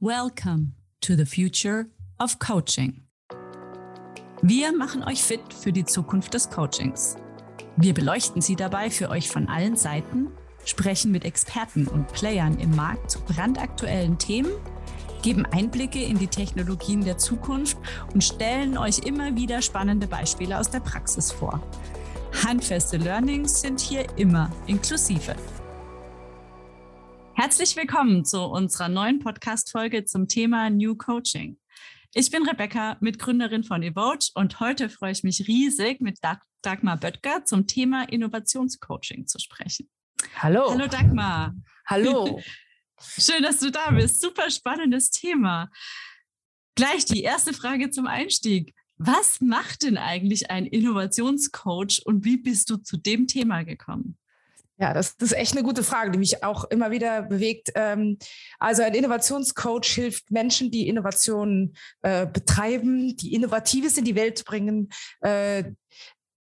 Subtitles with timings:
[0.00, 1.86] Welcome to the future
[2.20, 3.02] of coaching.
[4.42, 7.16] Wir machen euch fit für die Zukunft des Coachings.
[7.76, 10.28] Wir beleuchten sie dabei für euch von allen Seiten,
[10.64, 14.52] sprechen mit Experten und Playern im Markt zu brandaktuellen Themen,
[15.22, 17.76] geben Einblicke in die Technologien der Zukunft
[18.14, 21.60] und stellen euch immer wieder spannende Beispiele aus der Praxis vor.
[22.44, 25.34] Handfeste Learnings sind hier immer inklusive.
[27.40, 31.56] Herzlich willkommen zu unserer neuen Podcast-Folge zum Thema New Coaching.
[32.12, 36.18] Ich bin Rebecca, Mitgründerin von Evoge und heute freue ich mich riesig, mit
[36.62, 39.88] Dagmar Böttger zum Thema Innovationscoaching zu sprechen.
[40.34, 40.68] Hallo.
[40.68, 41.54] Hallo Dagmar.
[41.86, 42.42] Hallo.
[43.00, 44.20] Schön, dass du da bist.
[44.20, 45.70] Super spannendes Thema.
[46.74, 48.74] Gleich die erste Frage zum Einstieg.
[48.96, 54.18] Was macht denn eigentlich ein Innovationscoach und wie bist du zu dem Thema gekommen?
[54.80, 57.72] Ja, das, das, ist echt eine gute Frage, die mich auch immer wieder bewegt.
[57.74, 58.16] Ähm,
[58.60, 64.90] also ein Innovationscoach hilft Menschen, die Innovationen äh, betreiben, die Innovatives in die Welt bringen,
[65.20, 65.64] äh,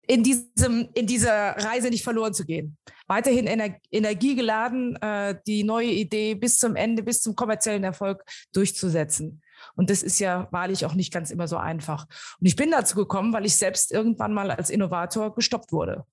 [0.06, 2.78] in, diesem, in dieser Reise nicht verloren zu gehen.
[3.08, 9.42] Weiterhin ener energiegeladen, äh, die neue Idee bis zum Ende, bis zum kommerziellen Erfolg durchzusetzen.
[9.74, 12.06] Und das ist ja wahrlich auch nicht ganz immer so einfach.
[12.40, 16.06] Und ich bin dazu gekommen, weil ich selbst irgendwann mal als Innovator gestoppt wurde.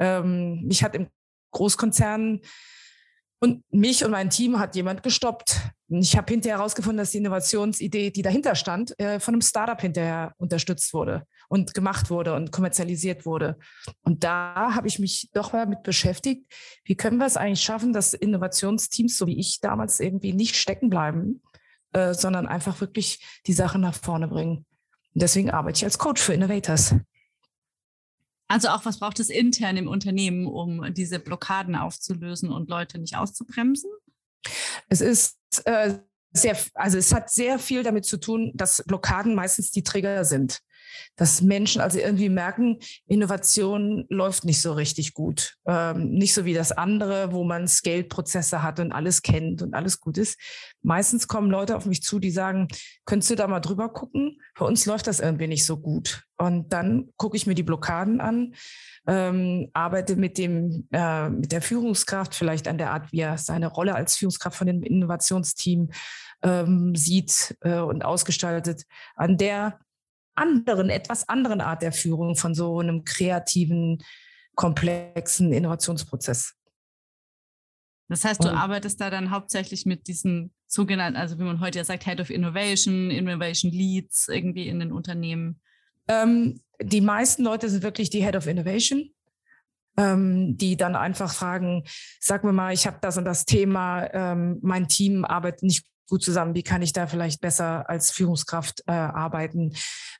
[0.00, 1.08] Ähm, mich hat im
[1.52, 2.40] Großkonzernen.
[3.42, 5.56] Und mich und mein Team hat jemand gestoppt.
[5.88, 10.34] Ich habe hinterher herausgefunden, dass die Innovationsidee, die dahinter stand, äh, von einem Startup hinterher
[10.36, 13.58] unterstützt wurde und gemacht wurde und kommerzialisiert wurde.
[14.02, 16.44] Und da habe ich mich doch mal mit beschäftigt,
[16.84, 20.90] wie können wir es eigentlich schaffen, dass Innovationsteams, so wie ich damals, irgendwie nicht stecken
[20.90, 21.40] bleiben,
[21.92, 24.66] äh, sondern einfach wirklich die Sache nach vorne bringen.
[25.14, 26.94] Und deswegen arbeite ich als Coach für Innovators.
[28.50, 33.16] Also auch, was braucht es intern im Unternehmen, um diese Blockaden aufzulösen und Leute nicht
[33.16, 33.88] auszubremsen?
[34.88, 35.98] Es ist äh,
[36.32, 40.58] sehr, also es hat sehr viel damit zu tun, dass Blockaden meistens die Trigger sind
[41.16, 45.56] dass Menschen also irgendwie merken, Innovation läuft nicht so richtig gut.
[45.66, 50.00] Ähm, nicht so wie das andere, wo man Scale-Prozesse hat und alles kennt und alles
[50.00, 50.38] gut ist.
[50.82, 52.68] Meistens kommen Leute auf mich zu, die sagen,
[53.04, 54.40] könntest du da mal drüber gucken?
[54.58, 56.24] Bei uns läuft das irgendwie nicht so gut.
[56.40, 58.54] Und dann gucke ich mir die Blockaden an,
[59.06, 63.66] ähm, arbeite mit dem, äh, mit der Führungskraft vielleicht an der Art, wie er seine
[63.66, 65.90] Rolle als Führungskraft von dem Innovationsteam
[66.42, 68.84] ähm, sieht äh, und ausgestaltet,
[69.16, 69.78] an der
[70.40, 74.02] anderen, etwas anderen Art der Führung von so einem kreativen,
[74.54, 76.54] komplexen Innovationsprozess.
[78.08, 81.78] Das heißt, du Und, arbeitest da dann hauptsächlich mit diesen sogenannten, also wie man heute
[81.78, 85.60] ja sagt, Head of Innovation, Innovation Leads irgendwie in den Unternehmen.
[86.08, 89.10] Ähm, die meisten Leute sind wirklich die Head of Innovation,
[89.96, 91.84] ähm, die dann einfach fragen,
[92.18, 96.22] sag mir mal, ich habe das und das Thema, ähm, mein Team arbeitet nicht gut
[96.22, 96.54] zusammen?
[96.54, 99.72] Wie kann ich da vielleicht besser als Führungskraft äh, arbeiten?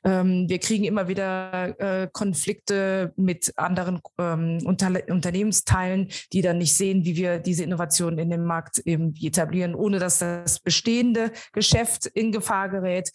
[0.03, 6.75] Ähm, wir kriegen immer wieder äh, Konflikte mit anderen ähm, Unter Unternehmensteilen, die dann nicht
[6.75, 12.07] sehen, wie wir diese Innovationen in dem Markt eben etablieren, ohne dass das bestehende Geschäft
[12.07, 13.11] in Gefahr gerät.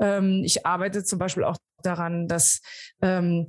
[0.00, 2.60] Ähm, ich arbeite zum Beispiel auch daran, dass
[3.02, 3.46] ähm,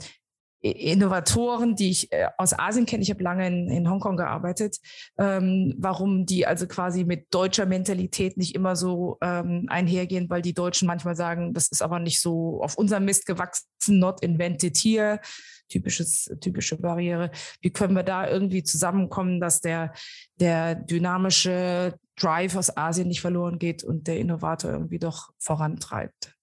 [0.64, 4.78] Innovatoren, die ich äh, aus Asien kenne, ich habe lange in, in Hongkong gearbeitet,
[5.18, 10.54] ähm, warum die also quasi mit deutscher Mentalität nicht immer so ähm, einhergehen, weil die
[10.54, 13.68] Deutschen manchmal sagen, das ist aber nicht so auf unserem Mist gewachsen,
[14.00, 15.20] not invented here,
[15.68, 17.30] typisches, typische Barriere.
[17.60, 19.92] Wie können wir da irgendwie zusammenkommen, dass der,
[20.40, 26.34] der dynamische Drive aus Asien nicht verloren geht und der Innovator irgendwie doch vorantreibt,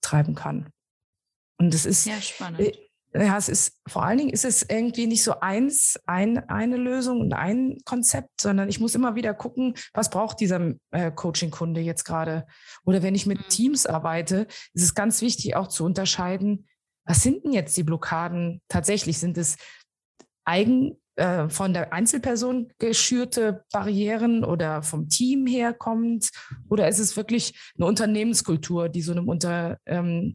[0.00, 0.70] treiben kann?
[1.58, 2.83] Und das ist, ja, spannend äh,
[3.16, 7.20] ja, es ist vor allen Dingen ist es irgendwie nicht so eins, ein, eine Lösung
[7.20, 12.04] und ein Konzept, sondern ich muss immer wieder gucken, was braucht dieser äh, Coaching-Kunde jetzt
[12.04, 12.46] gerade.
[12.84, 13.48] Oder wenn ich mit mhm.
[13.48, 16.66] Teams arbeite, ist es ganz wichtig auch zu unterscheiden,
[17.06, 19.18] was sind denn jetzt die Blockaden tatsächlich?
[19.18, 19.58] Sind es
[20.44, 26.30] eigen äh, von der Einzelperson geschürte Barrieren oder vom Team herkommend?
[26.68, 30.32] Oder ist es wirklich eine Unternehmenskultur, die so einem Unter ähm,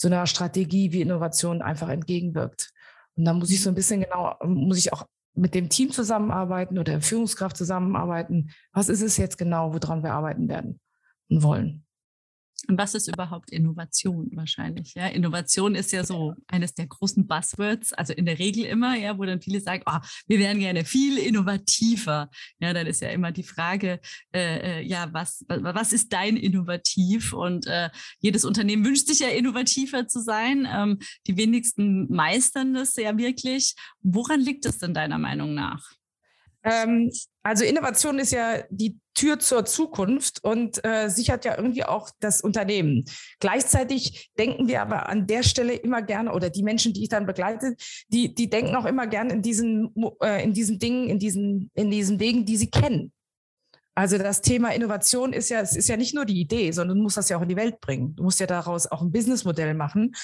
[0.00, 2.72] so einer Strategie wie Innovation einfach entgegenwirkt.
[3.16, 6.78] Und da muss ich so ein bisschen genau, muss ich auch mit dem Team zusammenarbeiten
[6.78, 8.50] oder der Führungskraft zusammenarbeiten.
[8.72, 10.80] Was ist es jetzt genau, woran wir arbeiten werden
[11.28, 11.84] und wollen?
[12.68, 14.94] Und was ist überhaupt Innovation wahrscheinlich?
[14.94, 19.18] Ja, Innovation ist ja so eines der großen Buzzwords, also in der Regel immer, ja,
[19.18, 22.28] wo dann viele sagen, oh, wir wären gerne viel innovativer.
[22.58, 24.00] Ja, dann ist ja immer die Frage,
[24.32, 27.32] äh, äh ja, was, was ist dein Innovativ?
[27.32, 27.90] Und äh,
[28.20, 30.68] jedes Unternehmen wünscht sich ja innovativer zu sein.
[30.70, 33.74] Ähm, die wenigsten meistern das ja wirklich.
[34.02, 35.99] Woran liegt es denn deiner Meinung nach?
[36.62, 37.10] Ähm,
[37.42, 42.40] also Innovation ist ja die Tür zur Zukunft und äh, sichert ja irgendwie auch das
[42.40, 43.04] Unternehmen.
[43.38, 47.26] Gleichzeitig denken wir aber an der Stelle immer gerne, oder die Menschen, die ich dann
[47.26, 47.76] begleite,
[48.08, 51.90] die, die denken auch immer gerne in diesen, äh, in diesen Dingen, in diesen, in
[51.90, 53.12] diesen Wegen, die sie kennen.
[53.94, 57.02] Also das Thema Innovation ist ja, es ist ja nicht nur die Idee, sondern du
[57.02, 58.14] musst das ja auch in die Welt bringen.
[58.16, 60.14] Du musst ja daraus auch ein Businessmodell machen.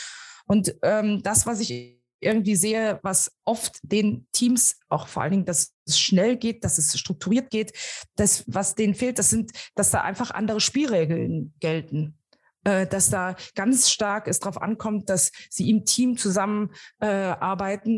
[0.46, 5.44] Und ähm, das, was ich irgendwie sehe, was oft den Teams, auch vor allen Dingen,
[5.44, 7.72] dass es schnell geht, dass es strukturiert geht,
[8.16, 12.18] das, was denen fehlt, das sind, dass da einfach andere Spielregeln gelten.
[12.66, 17.32] Äh, dass da ganz stark es darauf ankommt, dass sie im Team zusammen äh,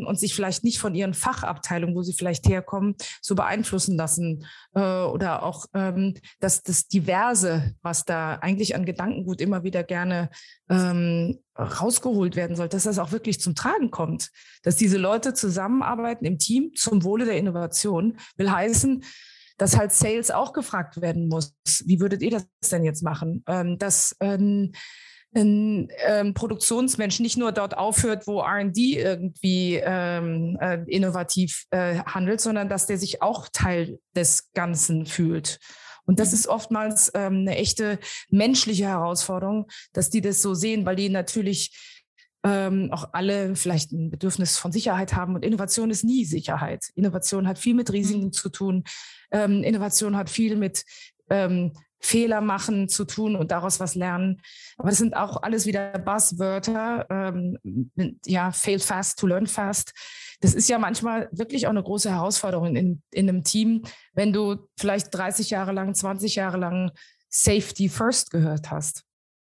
[0.05, 4.45] und sich vielleicht nicht von ihren Fachabteilungen, wo sie vielleicht herkommen, so beeinflussen lassen.
[4.75, 10.29] Äh, oder auch, ähm, dass das Diverse, was da eigentlich an Gedankengut immer wieder gerne
[10.69, 14.29] ähm, rausgeholt werden soll, dass das auch wirklich zum Tragen kommt.
[14.61, 19.03] Dass diese Leute zusammenarbeiten im Team zum Wohle der Innovation, will heißen,
[19.59, 21.53] dass halt Sales auch gefragt werden muss.
[21.85, 23.43] Wie würdet ihr das denn jetzt machen?
[23.47, 24.71] Ähm, dass ähm,
[25.35, 32.41] ein ähm, Produktionsmensch nicht nur dort aufhört, wo RD irgendwie ähm, äh, innovativ äh, handelt,
[32.41, 35.59] sondern dass der sich auch Teil des Ganzen fühlt.
[36.05, 40.95] Und das ist oftmals ähm, eine echte menschliche Herausforderung, dass die das so sehen, weil
[40.95, 41.98] die natürlich
[42.43, 45.35] ähm, auch alle vielleicht ein Bedürfnis von Sicherheit haben.
[45.35, 46.85] Und Innovation ist nie Sicherheit.
[46.95, 48.31] Innovation hat viel mit Risiken mhm.
[48.31, 48.83] zu tun.
[49.31, 50.85] Ähm, Innovation hat viel mit
[51.29, 54.41] ähm, Fehler machen zu tun und daraus was lernen.
[54.77, 57.05] Aber das sind auch alles wieder Buzzwörter.
[57.09, 57.91] Ähm,
[58.25, 59.93] ja, fail fast to learn fast.
[60.39, 63.83] Das ist ja manchmal wirklich auch eine große Herausforderung in, in einem Team,
[64.13, 66.91] wenn du vielleicht 30 Jahre lang, 20 Jahre lang
[67.27, 69.03] Safety First gehört hast.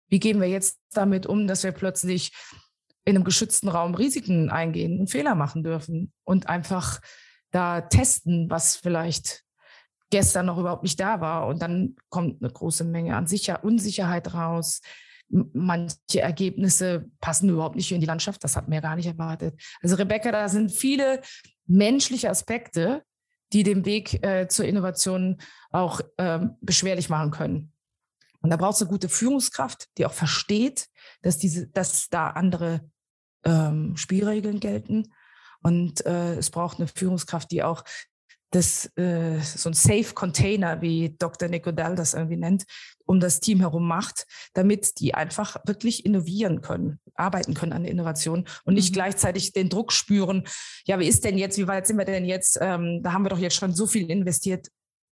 [0.10, 2.32] Wie gehen wir jetzt damit um, dass wir plötzlich
[3.06, 7.02] in einem geschützten Raum Risiken eingehen und Fehler machen dürfen und einfach
[7.52, 9.44] da testen, was vielleicht
[10.10, 11.48] gestern noch überhaupt nicht da war.
[11.48, 14.82] Und dann kommt eine große Menge an Sicher Unsicherheit raus.
[15.30, 18.44] Manche Ergebnisse passen überhaupt nicht in die Landschaft.
[18.44, 19.60] Das hat mir gar nicht erwartet.
[19.82, 21.22] Also Rebecca, da sind viele
[21.66, 23.04] menschliche Aspekte,
[23.54, 25.38] die den Weg äh, zur Innovation
[25.72, 27.74] auch ähm, beschwerlich machen können.
[28.42, 30.88] Und da braucht es eine gute Führungskraft, die auch versteht,
[31.22, 32.82] dass diese, dass da andere
[33.46, 35.14] ähm, Spielregeln gelten.
[35.62, 37.84] Und äh, es braucht eine Führungskraft, die auch
[38.54, 41.50] das, äh, so ein Safe Container, wie Dr.
[41.50, 42.66] Nicodal das irgendwie nennt,
[43.06, 47.92] um das Team herum macht, damit die einfach wirklich innovieren können, arbeiten können an der
[47.92, 48.94] Innovation und nicht mhm.
[48.94, 50.44] gleichzeitig den Druck spüren,
[50.86, 52.60] ja, wie ist denn jetzt, wie weit sind wir denn jetzt?
[52.62, 54.68] Ähm, da haben wir doch jetzt schon so viel investiert.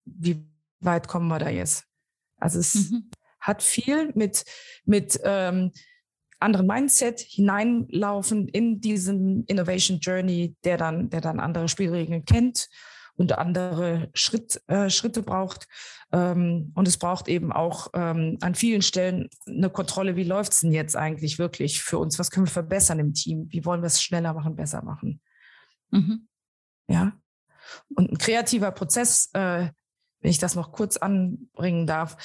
[0.04, 0.46] Wie
[0.80, 1.84] weit kommen wir da jetzt?
[2.36, 3.10] Also es mhm.
[3.40, 4.44] hat viel mit,
[4.84, 5.72] mit ähm,
[6.40, 12.68] anderen Mindset hineinlaufen in diesen Innovation Journey, der dann, der dann andere Spielregeln kennt
[13.14, 15.68] und andere Schritt, äh, Schritte braucht.
[16.12, 20.60] Ähm, und es braucht eben auch ähm, an vielen Stellen eine Kontrolle, wie läuft es
[20.60, 22.18] denn jetzt eigentlich wirklich für uns?
[22.18, 23.46] Was können wir verbessern im Team?
[23.50, 25.20] Wie wollen wir es schneller machen, besser machen?
[25.90, 26.28] Mhm.
[26.88, 27.12] Ja.
[27.94, 29.68] Und ein kreativer Prozess, äh,
[30.20, 32.16] wenn ich das noch kurz anbringen darf,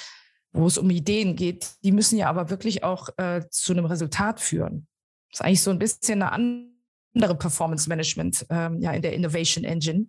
[0.56, 4.40] wo es um Ideen geht, die müssen ja aber wirklich auch äh, zu einem Resultat
[4.40, 4.86] führen.
[5.30, 6.32] Das ist eigentlich so ein bisschen eine
[7.14, 10.06] andere Performance Management ähm, ja, in der Innovation Engine.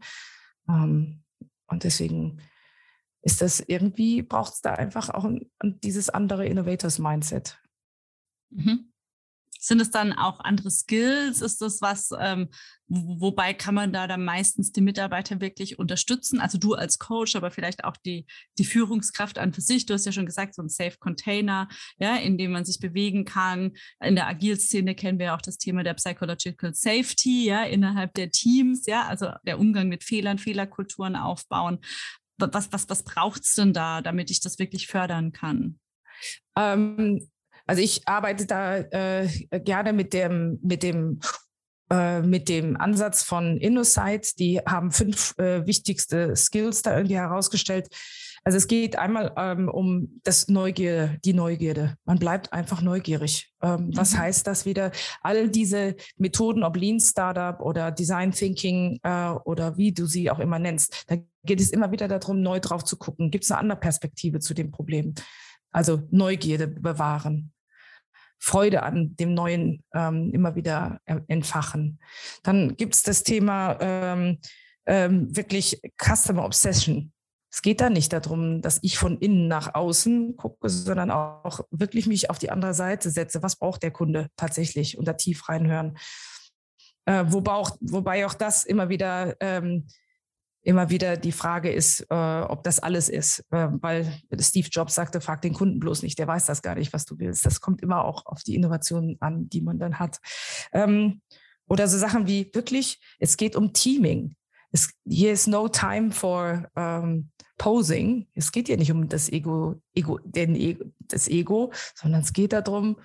[0.69, 1.23] Ähm,
[1.67, 2.41] und deswegen
[3.23, 7.61] ist das irgendwie, braucht es da einfach auch ein, dieses andere Innovators Mindset.
[8.49, 8.93] Mhm.
[9.59, 11.41] Sind es dann auch andere Skills?
[11.41, 12.49] Ist das was, ähm,
[12.87, 16.39] wobei kann man da dann meistens die Mitarbeiter wirklich unterstützen?
[16.39, 18.25] Also du als Coach, aber vielleicht auch die,
[18.57, 19.85] die Führungskraft an für sich.
[19.85, 23.25] Du hast ja schon gesagt, so ein Safe Container, ja, in dem man sich bewegen
[23.25, 23.73] kann.
[23.99, 28.85] In der Agil-Szene kennen wir auch das Thema der Psychological Safety, ja, innerhalb der Teams,
[28.85, 31.79] ja, also der Umgang mit Fehlern, Fehlerkulturen aufbauen.
[32.37, 35.79] Was, was, was braucht es denn da, damit ich das wirklich fördern kann?
[36.55, 37.29] Ähm,
[37.67, 39.27] also ich arbeite da äh,
[39.63, 41.19] gerne mit dem, mit dem
[41.89, 44.39] äh, mit dem Ansatz von InnoSight.
[44.39, 47.87] Die haben fünf äh, wichtigste Skills da irgendwie herausgestellt.
[48.43, 51.95] Also es geht einmal ähm, um das Neugier, die Neugierde.
[52.05, 53.53] Man bleibt einfach neugierig.
[53.61, 53.97] Ähm, mhm.
[53.97, 54.91] Was heißt das wieder?
[55.21, 60.39] All diese Methoden, ob Lean Startup oder Design Thinking äh, oder wie du sie auch
[60.39, 63.31] immer nennst, da geht es immer wieder darum, neu drauf zu gucken.
[63.31, 65.13] Gibt es eine andere Perspektive zu dem Problem?
[65.71, 67.53] Also Neugierde bewahren.
[68.39, 71.99] Freude an dem Neuen ähm, immer wieder entfachen.
[72.43, 74.37] Dann gibt es das Thema ähm,
[74.85, 77.11] ähm, wirklich Customer Obsession.
[77.51, 82.05] Es geht da nicht darum, dass ich von innen nach außen gucke, sondern auch wirklich
[82.05, 83.41] mich auf die andere Seite setze.
[83.41, 85.97] Was braucht der Kunde tatsächlich und da tief reinhören?
[87.05, 89.87] Äh, wobei, auch, wobei auch das immer wieder ähm,
[90.67, 93.39] immer wieder die Frage ist, äh, ob das alles ist.
[93.51, 96.91] Äh, weil Steve Jobs sagte, frag den Kunden bloß nicht, der weiß das gar nicht,
[96.91, 97.45] was du willst.
[97.45, 100.19] Das kommt immer auch auf die Innovationen an, die man dann hat.
[100.73, 101.21] Ähm,
[101.69, 104.35] oder so Sachen wie wirklich, es geht um Teaming.
[104.73, 108.27] Es, hier ist no time for ähm, posing.
[108.33, 112.51] Es geht hier nicht um das Ego, Ego, den Ego, das Ego, sondern es geht
[112.51, 112.97] darum,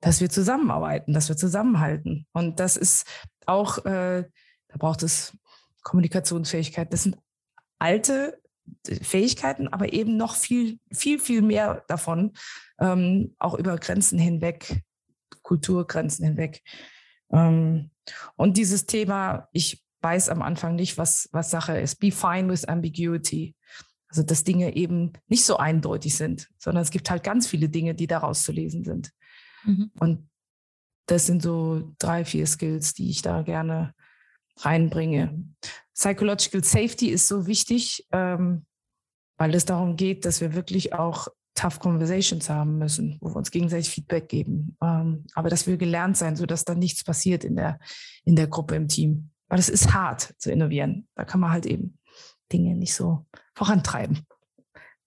[0.00, 2.28] dass wir zusammenarbeiten, dass wir zusammenhalten.
[2.32, 3.08] Und das ist
[3.44, 4.22] auch, äh,
[4.68, 5.36] da braucht es
[5.82, 6.92] Kommunikationsfähigkeit.
[6.92, 7.18] Das sind
[7.78, 8.40] alte
[8.86, 12.32] Fähigkeiten, aber eben noch viel, viel, viel mehr davon,
[12.78, 14.82] ähm, auch über Grenzen hinweg,
[15.42, 16.62] Kulturgrenzen hinweg.
[17.32, 17.90] Ähm,
[18.36, 21.96] und dieses Thema, ich weiß am Anfang nicht, was, was Sache ist.
[21.96, 23.54] Be fine with ambiguity.
[24.08, 27.94] Also, dass Dinge eben nicht so eindeutig sind, sondern es gibt halt ganz viele Dinge,
[27.94, 29.10] die daraus zu lesen sind.
[29.64, 29.90] Mhm.
[29.98, 30.28] Und
[31.06, 33.94] das sind so drei, vier Skills, die ich da gerne
[34.58, 35.44] reinbringe.
[35.94, 38.64] Psychological Safety ist so wichtig, ähm,
[39.36, 43.50] weil es darum geht, dass wir wirklich auch tough Conversations haben müssen, wo wir uns
[43.50, 44.76] gegenseitig Feedback geben.
[44.82, 47.78] Ähm, aber dass wir gelernt sein, sodass dann nichts passiert in der,
[48.24, 49.30] in der Gruppe, im Team.
[49.48, 51.08] Weil es ist hart zu innovieren.
[51.14, 51.98] Da kann man halt eben
[52.52, 54.26] Dinge nicht so vorantreiben.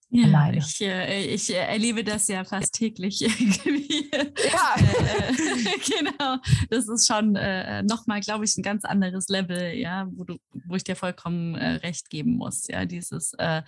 [0.08, 0.58] Ja, alleine.
[0.58, 4.08] Ich, äh, ich äh, erlebe das ja fast täglich irgendwie.
[4.12, 4.76] Ja.
[4.76, 6.36] Äh, genau.
[6.70, 10.36] Das ist schon äh, nochmal, glaube ich, ein ganz anderes Level, ja, wo du,
[10.66, 12.68] wo ich dir vollkommen äh, recht geben muss.
[12.68, 13.62] Ja, dieses, äh,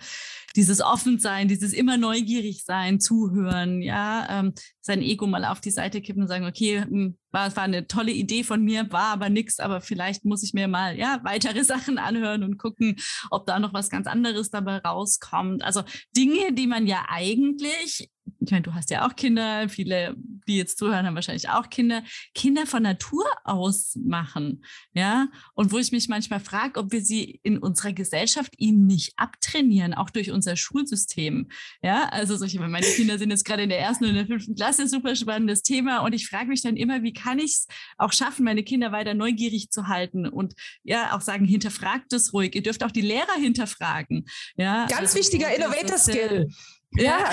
[0.55, 6.01] dieses Offensein, dieses immer neugierig sein, zuhören, ja, ähm, sein Ego mal auf die Seite
[6.01, 9.59] kippen und sagen, okay, hm, war, war eine tolle Idee von mir, war aber nichts,
[9.59, 12.97] aber vielleicht muss ich mir mal ja weitere Sachen anhören und gucken,
[13.29, 15.63] ob da noch was ganz anderes dabei rauskommt.
[15.63, 15.83] Also
[16.15, 18.09] Dinge, die man ja eigentlich
[18.39, 20.15] ich meine, du hast ja auch Kinder, viele,
[20.47, 25.77] die jetzt zuhören, haben wahrscheinlich auch Kinder, Kinder von Natur aus machen, ja, und wo
[25.77, 30.31] ich mich manchmal frage, ob wir sie in unserer Gesellschaft ihnen nicht abtrainieren, auch durch
[30.31, 31.49] unser Schulsystem,
[31.81, 34.87] ja, also solche, meine Kinder sind jetzt gerade in der ersten und der fünften Klasse,
[34.87, 35.99] super spannendes Thema.
[35.99, 37.67] Und ich frage mich dann immer, wie kann ich es
[37.97, 42.55] auch schaffen, meine Kinder weiter neugierig zu halten und ja, auch sagen, hinterfragt es ruhig,
[42.55, 44.85] ihr dürft auch die Lehrer hinterfragen, ja.
[44.87, 46.47] Ganz also, wichtiger Innovator-Skill.
[46.93, 47.29] Ja,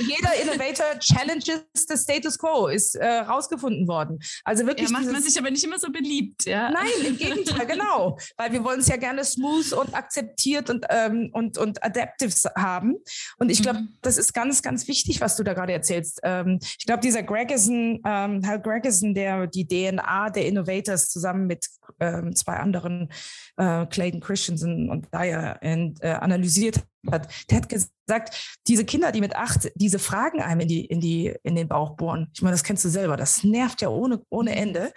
[0.00, 4.18] jeder Innovator challenges the status quo, ist äh, rausgefunden worden.
[4.44, 4.88] Also wirklich.
[4.88, 6.70] Ja, macht man sich aber nicht immer so beliebt, ja.
[6.70, 8.18] Nein, im Gegenteil, genau.
[8.36, 12.94] Weil wir wollen es ja gerne smooth und akzeptiert und, ähm, und, und adaptive haben.
[13.38, 13.98] Und ich glaube, mhm.
[14.00, 16.20] das ist ganz, ganz wichtig, was du da gerade erzählst.
[16.22, 21.66] Ähm, ich glaube, dieser Gregerson, ähm, Hal Gregerson, der die DNA der Innovators zusammen mit
[22.00, 23.10] ähm, zwei anderen,
[23.58, 29.20] äh, Clayton Christensen und Dyer, and, äh, analysiert hat, der hat gesagt, diese Kinder, die
[29.20, 32.54] mit acht diese Fragen einem in, die, in, die, in den Bauch bohren, ich meine,
[32.54, 34.92] das kennst du selber, das nervt ja ohne, ohne Ende.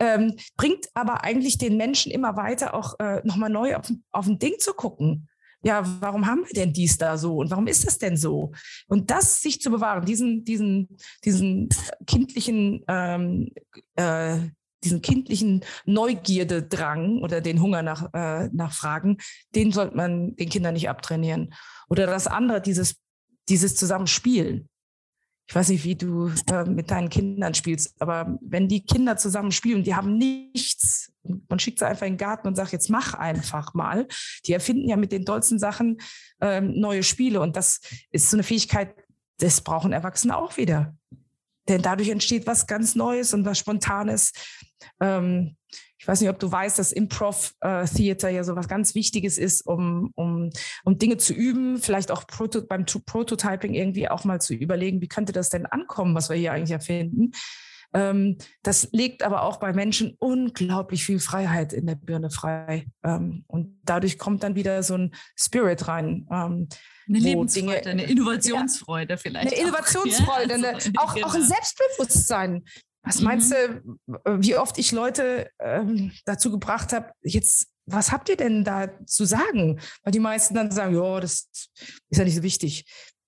[0.00, 4.38] Ähm, bringt aber eigentlich den Menschen immer weiter auch äh, nochmal neu auf, auf ein
[4.40, 5.28] Ding zu gucken.
[5.62, 8.52] Ja, warum haben wir denn dies da so und warum ist das denn so?
[8.86, 11.68] Und das sich zu bewahren, diesen, diesen, diesen
[12.06, 13.50] kindlichen ähm,
[13.94, 14.38] äh,
[14.84, 19.18] diesen kindlichen Neugierdedrang oder den Hunger nach, äh, nach Fragen,
[19.54, 21.54] den sollte man den Kindern nicht abtrainieren.
[21.88, 22.96] Oder das andere, dieses,
[23.48, 24.68] dieses Zusammenspielen.
[25.46, 29.52] Ich weiß nicht, wie du äh, mit deinen Kindern spielst, aber wenn die Kinder zusammen
[29.52, 31.12] spielen, die haben nichts,
[31.48, 34.06] man schickt sie einfach in den Garten und sagt, jetzt mach einfach mal.
[34.46, 35.98] Die erfinden ja mit den tollsten Sachen
[36.40, 38.94] äh, neue Spiele und das ist so eine Fähigkeit,
[39.38, 40.96] das brauchen Erwachsene auch wieder.
[41.68, 44.32] Denn dadurch entsteht was ganz Neues und was Spontanes.
[45.00, 45.56] Ähm,
[45.98, 49.66] ich weiß nicht, ob du weißt, dass Improv-Theater äh, ja so was ganz Wichtiges ist,
[49.66, 50.50] um, um,
[50.84, 55.08] um Dinge zu üben, vielleicht auch Proto beim Prototyping irgendwie auch mal zu überlegen, wie
[55.08, 57.32] könnte das denn ankommen, was wir hier eigentlich erfinden.
[57.94, 62.86] Ähm, das legt aber auch bei Menschen unglaublich viel Freiheit in der Birne frei.
[63.02, 66.26] Ähm, und dadurch kommt dann wieder so ein Spirit rein.
[66.30, 66.68] Ähm,
[67.08, 69.52] eine Lebensfreude, Dinge, eine Innovationsfreude ja, vielleicht.
[69.52, 71.46] Eine Innovationsfreude, ja, also, eine, auch, auch ein genau.
[71.46, 72.64] Selbstbewusstsein.
[73.02, 73.98] Was meinst mhm.
[74.06, 78.88] du, wie oft ich Leute ähm, dazu gebracht habe, jetzt, was habt ihr denn da
[79.06, 79.78] zu sagen?
[80.02, 81.48] Weil die meisten dann sagen, ja, das
[82.08, 82.86] ist ja nicht so wichtig.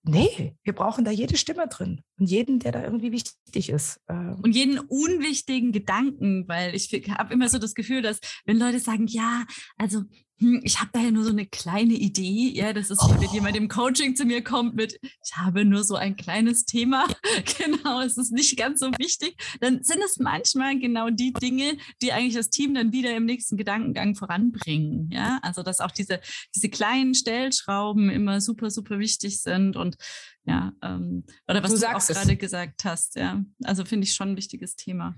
[0.09, 4.01] Nee, wir brauchen da jede Stimme drin und jeden, der da irgendwie wichtig ist.
[4.09, 4.39] Ähm.
[4.41, 9.09] Und jeden unwichtigen Gedanken, weil ich habe immer so das Gefühl, dass wenn Leute sagen,
[9.09, 9.45] ja,
[9.77, 10.03] also
[10.39, 13.15] hm, ich habe da ja nur so eine kleine Idee, ja, das ist, oh.
[13.19, 17.07] wenn jemand im Coaching zu mir kommt mit, ich habe nur so ein kleines Thema,
[17.59, 22.13] genau, es ist nicht ganz so wichtig, dann sind es manchmal genau die Dinge, die
[22.13, 26.21] eigentlich das Team dann wieder im nächsten Gedankengang voranbringen, ja, also dass auch diese,
[26.55, 29.97] diese kleinen Stellschrauben immer super, super wichtig sind und
[30.45, 34.33] ja, ähm, oder was du, du auch gerade gesagt hast, ja, also finde ich schon
[34.33, 35.17] ein wichtiges Thema.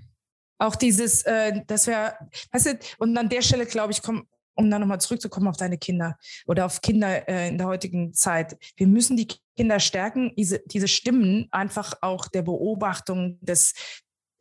[0.57, 2.15] Auch dieses, äh, dass wir,
[2.51, 4.27] weißt du, und an der Stelle, glaube ich, kommen
[4.59, 8.57] um dann nochmal zurückzukommen auf deine Kinder oder auf Kinder äh, in der heutigen Zeit.
[8.75, 13.73] Wir müssen die Kinder stärken, diese, diese Stimmen einfach auch der Beobachtung, des,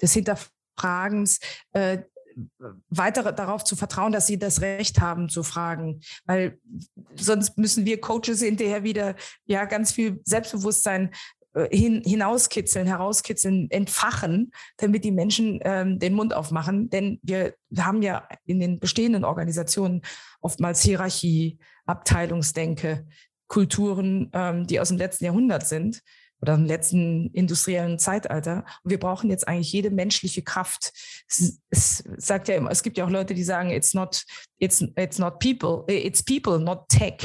[0.03, 1.39] des Hinterfragens,
[1.73, 1.99] äh,
[2.89, 6.61] weiter darauf zu vertrauen, dass sie das Recht haben zu fragen, weil
[7.17, 11.11] sonst müssen wir Coaches hinterher wieder ja ganz viel Selbstbewusstsein
[11.71, 16.91] hin, hinauskitzeln, herauskitzeln, entfachen, damit die Menschen ähm, den Mund aufmachen.
[16.91, 20.03] Denn wir, haben ja in den bestehenden Organisationen
[20.41, 23.07] oftmals Hierarchie, Abteilungsdenke,
[23.47, 26.03] Kulturen, ähm, die aus dem letzten Jahrhundert sind
[26.41, 28.65] oder im letzten industriellen Zeitalter.
[28.85, 30.93] Und wir brauchen jetzt eigentlich jede menschliche Kraft.
[31.29, 34.25] Es, es, sagt ja immer, es gibt ja auch Leute, die sagen, it's not,
[34.59, 37.17] it's, it's not people, it's people, not tech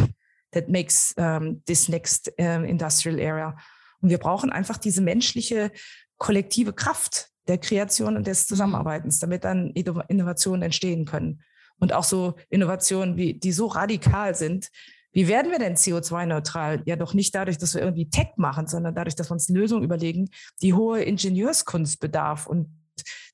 [0.51, 3.56] that makes um, this next um, industrial era.
[4.03, 5.72] Und wir brauchen einfach diese menschliche
[6.17, 11.41] kollektive Kraft der Kreation und des Zusammenarbeitens, damit dann Innovationen entstehen können.
[11.79, 14.69] Und auch so Innovationen, wie, die so radikal sind.
[15.13, 16.83] Wie werden wir denn CO2-neutral?
[16.86, 19.83] Ja, doch nicht dadurch, dass wir irgendwie Tech machen, sondern dadurch, dass wir uns Lösungen
[19.83, 20.29] überlegen,
[20.62, 22.45] die hohe Ingenieurskunst bedarf.
[22.45, 22.67] Und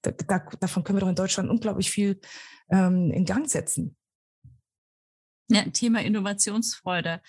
[0.04, 2.20] da, da, davon können wir doch in Deutschland unglaublich viel
[2.70, 3.96] ähm, in Gang setzen.
[5.50, 7.22] Ja, Thema Innovationsfreude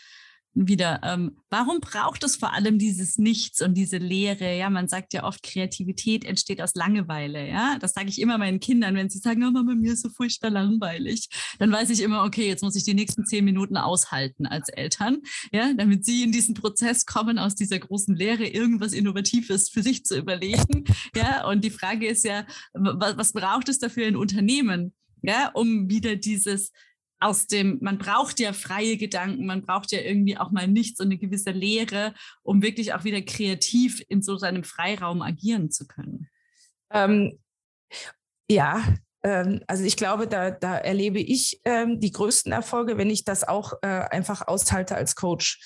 [0.54, 4.56] wieder, ähm, warum braucht es vor allem dieses Nichts und diese Leere?
[4.56, 7.48] Ja, man sagt ja oft, Kreativität entsteht aus Langeweile.
[7.48, 10.08] Ja, das sage ich immer meinen Kindern, wenn sie sagen, oh Mama, mir ist so
[10.08, 11.28] furchtbar langweilig.
[11.58, 15.18] Dann weiß ich immer, okay, jetzt muss ich die nächsten zehn Minuten aushalten als Eltern,
[15.52, 20.04] ja, damit sie in diesen Prozess kommen, aus dieser großen Leere irgendwas Innovatives für sich
[20.04, 20.84] zu überlegen.
[21.14, 24.94] Ja, und die Frage ist ja, was, was braucht es dafür in Unternehmen?
[25.22, 26.72] Ja, um wieder dieses
[27.20, 31.06] aus dem, man braucht ja freie Gedanken, man braucht ja irgendwie auch mal nichts und
[31.06, 36.28] eine gewisse Lehre, um wirklich auch wieder kreativ in so seinem Freiraum agieren zu können.
[36.90, 37.38] Ähm,
[38.50, 38.82] ja,
[39.22, 43.46] ähm, also ich glaube, da, da erlebe ich ähm, die größten Erfolge, wenn ich das
[43.46, 45.60] auch äh, einfach aushalte als Coach.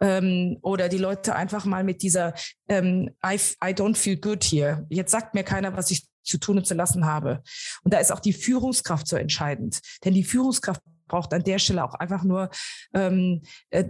[0.00, 2.34] Ähm, oder die Leute einfach mal mit dieser
[2.68, 4.86] ähm, I, I don't feel good here.
[4.90, 7.42] Jetzt sagt mir keiner, was ich zu tun und zu lassen habe.
[7.82, 9.80] Und da ist auch die Führungskraft so entscheidend.
[10.04, 12.50] Denn die Führungskraft braucht an der Stelle auch einfach nur
[12.94, 13.84] ähm, äh,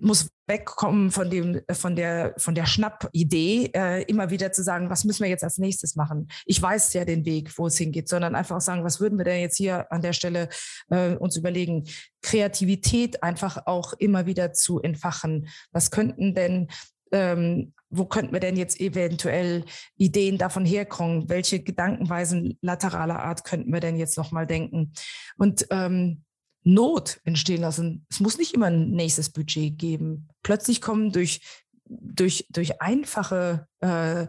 [0.00, 5.04] muss wegkommen von dem von der von der Schnappidee äh, immer wieder zu sagen was
[5.04, 8.34] müssen wir jetzt als nächstes machen ich weiß ja den Weg wo es hingeht sondern
[8.34, 10.48] einfach sagen was würden wir denn jetzt hier an der Stelle
[10.90, 11.84] äh, uns überlegen
[12.22, 16.68] Kreativität einfach auch immer wieder zu entfachen was könnten denn
[17.12, 19.64] ähm, wo könnten wir denn jetzt eventuell
[19.96, 21.28] Ideen davon herkommen?
[21.28, 24.92] Welche Gedankenweisen lateraler Art könnten wir denn jetzt nochmal denken?
[25.36, 26.24] Und ähm,
[26.68, 28.04] Not entstehen lassen.
[28.10, 30.26] Es muss nicht immer ein nächstes Budget geben.
[30.42, 31.40] Plötzlich kommen durch,
[31.84, 34.26] durch, durch einfache äh,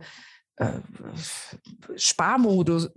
[0.58, 0.80] äh,
[1.96, 2.89] Sparmodus,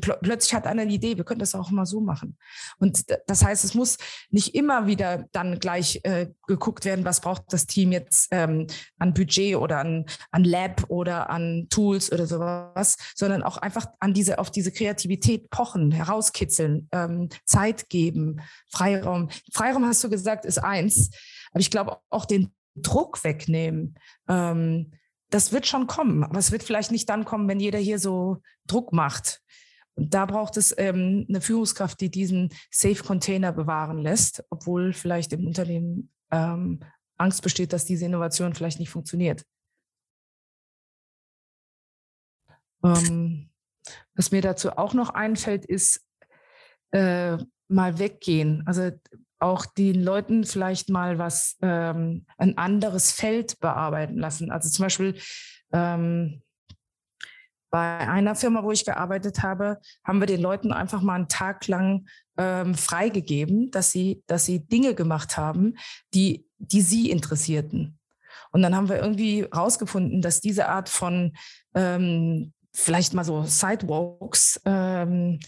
[0.00, 2.36] plötzlich hat einer eine Idee, wir könnten das auch mal so machen.
[2.78, 3.98] Und das heißt, es muss
[4.30, 8.66] nicht immer wieder dann gleich äh, geguckt werden, was braucht das Team jetzt ähm,
[8.98, 14.12] an Budget oder an, an Lab oder an Tools oder sowas, sondern auch einfach an
[14.12, 19.30] diese, auf diese Kreativität pochen, herauskitzeln, ähm, Zeit geben, Freiraum.
[19.52, 21.10] Freiraum hast du gesagt, ist eins,
[21.52, 23.94] aber ich glaube auch den Druck wegnehmen.
[24.28, 24.90] Ähm,
[25.34, 28.40] das wird schon kommen, aber es wird vielleicht nicht dann kommen, wenn jeder hier so
[28.68, 29.42] Druck macht.
[29.96, 35.32] Und da braucht es ähm, eine Führungskraft, die diesen Safe Container bewahren lässt, obwohl vielleicht
[35.32, 36.78] im Unternehmen ähm,
[37.16, 39.44] Angst besteht, dass diese Innovation vielleicht nicht funktioniert.
[42.84, 43.50] Ähm,
[44.14, 46.06] was mir dazu auch noch einfällt, ist
[46.92, 48.62] äh, mal weggehen.
[48.66, 48.92] Also
[49.44, 54.50] auch den Leuten vielleicht mal was, ähm, ein anderes Feld bearbeiten lassen.
[54.50, 55.18] Also zum Beispiel
[55.72, 56.42] ähm,
[57.70, 61.66] bei einer Firma, wo ich gearbeitet habe, haben wir den Leuten einfach mal einen Tag
[61.66, 62.06] lang
[62.38, 65.76] ähm, freigegeben, dass sie, dass sie Dinge gemacht haben,
[66.14, 67.98] die, die sie interessierten.
[68.50, 71.36] Und dann haben wir irgendwie rausgefunden, dass diese Art von
[71.74, 75.38] ähm, vielleicht mal so Sidewalks ähm,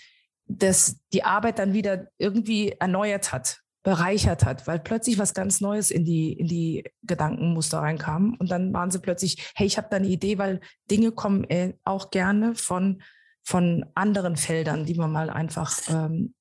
[0.48, 5.92] dass die Arbeit dann wieder irgendwie erneuert hat bereichert hat, weil plötzlich was ganz Neues
[5.92, 8.34] in die, in die Gedankenmuster reinkam.
[8.40, 11.74] Und dann waren sie plötzlich, hey, ich habe da eine Idee, weil Dinge kommen äh,
[11.84, 13.00] auch gerne von,
[13.44, 16.34] von anderen Feldern, die man mal einfach ähm,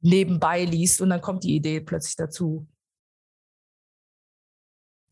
[0.00, 2.66] nebenbei liest und dann kommt die Idee plötzlich dazu.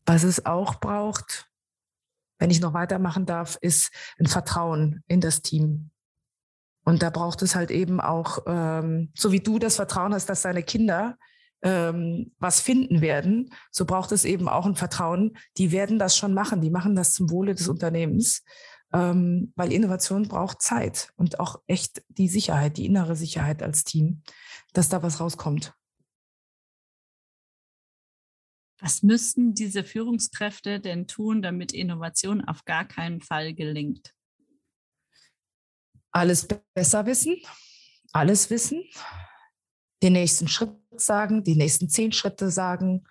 [0.07, 1.47] Was es auch braucht,
[2.39, 5.91] wenn ich noch weitermachen darf, ist ein Vertrauen in das Team.
[6.85, 10.41] Und da braucht es halt eben auch, ähm, so wie du das Vertrauen hast, dass
[10.41, 11.19] deine Kinder
[11.63, 15.37] ähm, was finden werden, so braucht es eben auch ein Vertrauen.
[15.57, 16.61] Die werden das schon machen.
[16.61, 18.43] Die machen das zum Wohle des Unternehmens,
[18.93, 24.23] ähm, weil Innovation braucht Zeit und auch echt die Sicherheit, die innere Sicherheit als Team,
[24.73, 25.73] dass da was rauskommt.
[28.79, 34.15] Was müssten diese Führungskräfte denn tun, damit Innovation auf gar keinen Fall gelingt?
[36.11, 37.37] Alles besser wissen,
[38.11, 38.83] alles wissen,
[40.01, 43.05] den nächsten Schritt sagen, die nächsten zehn Schritte sagen,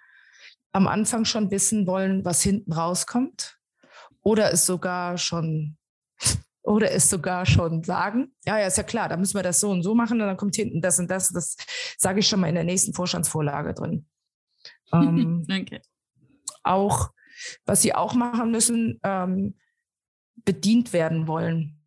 [0.73, 3.59] am Anfang schon wissen wollen, was hinten rauskommt
[4.23, 5.77] oder es sogar schon
[6.63, 9.71] oder es sogar schon sagen, ja, ja, ist ja klar, da müssen wir das so
[9.71, 11.31] und so machen und dann kommt hinten das und das.
[11.31, 11.57] Das
[11.97, 14.07] sage ich schon mal in der nächsten Vorstandsvorlage drin.
[14.93, 15.81] Ähm, okay.
[16.65, 17.13] Auch,
[17.65, 19.55] was sie auch machen müssen, ähm,
[20.45, 21.81] bedient werden wollen.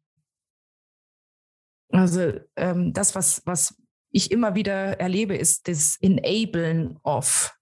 [1.90, 3.76] Also ähm, das, was, was
[4.14, 7.58] ich immer wieder erlebe, ist das Enablen of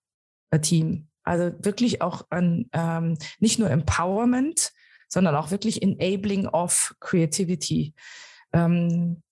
[0.52, 1.08] a Team.
[1.24, 4.72] Also wirklich auch an ähm, nicht nur Empowerment,
[5.08, 7.94] sondern auch wirklich Enabling of Creativity.
[8.54, 9.24] Ähm,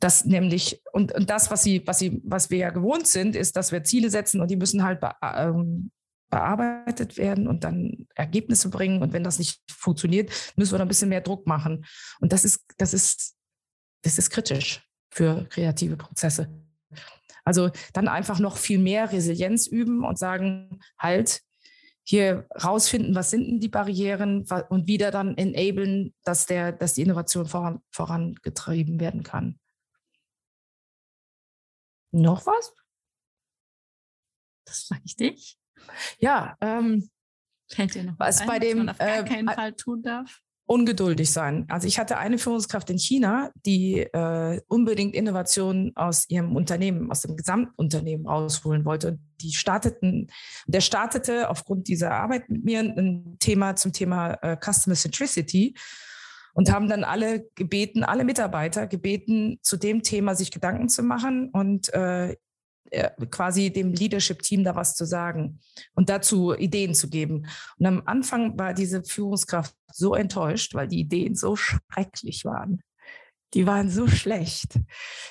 [0.00, 3.56] das nämlich, und, und das, was sie, was sie, was wir ja gewohnt sind, ist,
[3.56, 5.90] dass wir Ziele setzen und die müssen halt be, ähm,
[6.30, 9.02] bearbeitet werden und dann Ergebnisse bringen.
[9.02, 11.86] Und wenn das nicht funktioniert, müssen wir noch ein bisschen mehr Druck machen.
[12.20, 13.34] Und das ist, das ist,
[14.02, 16.48] das ist kritisch für kreative Prozesse.
[17.44, 21.40] Also dann einfach noch viel mehr Resilienz üben und sagen, halt,
[22.06, 27.02] hier rausfinden, was sind denn die Barrieren und wieder dann enablen, dass, der, dass die
[27.02, 29.58] Innovation voran, vorangetrieben werden kann.
[32.12, 32.74] Noch was?
[34.66, 35.58] Das frage ich dich.
[36.18, 37.08] Ja, ähm,
[37.70, 39.72] fällt dir noch was, was ein, bei dem, was man auf gar äh, keinen Fall
[39.72, 40.43] tun darf?
[40.66, 41.66] Ungeduldig sein.
[41.68, 47.20] Also ich hatte eine Führungskraft in China, die äh, unbedingt Innovationen aus ihrem Unternehmen, aus
[47.20, 49.08] dem Gesamtunternehmen rausholen wollte.
[49.08, 50.28] Und die starteten,
[50.66, 55.74] der startete aufgrund dieser Arbeit mit mir ein Thema zum Thema äh, Customer Centricity
[56.54, 61.50] und haben dann alle gebeten, alle Mitarbeiter gebeten, zu dem Thema sich Gedanken zu machen
[61.50, 62.36] und äh,
[63.30, 65.60] quasi dem Leadership-Team da was zu sagen
[65.94, 67.46] und dazu Ideen zu geben.
[67.78, 72.82] Und am Anfang war diese Führungskraft so enttäuscht, weil die Ideen so schrecklich waren.
[73.54, 74.80] Die waren so schlecht,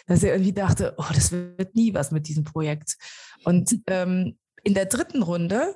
[0.08, 2.98] dass er irgendwie dachte, oh, das wird nie was mit diesem Projekt.
[3.44, 5.76] Und ähm, in der dritten Runde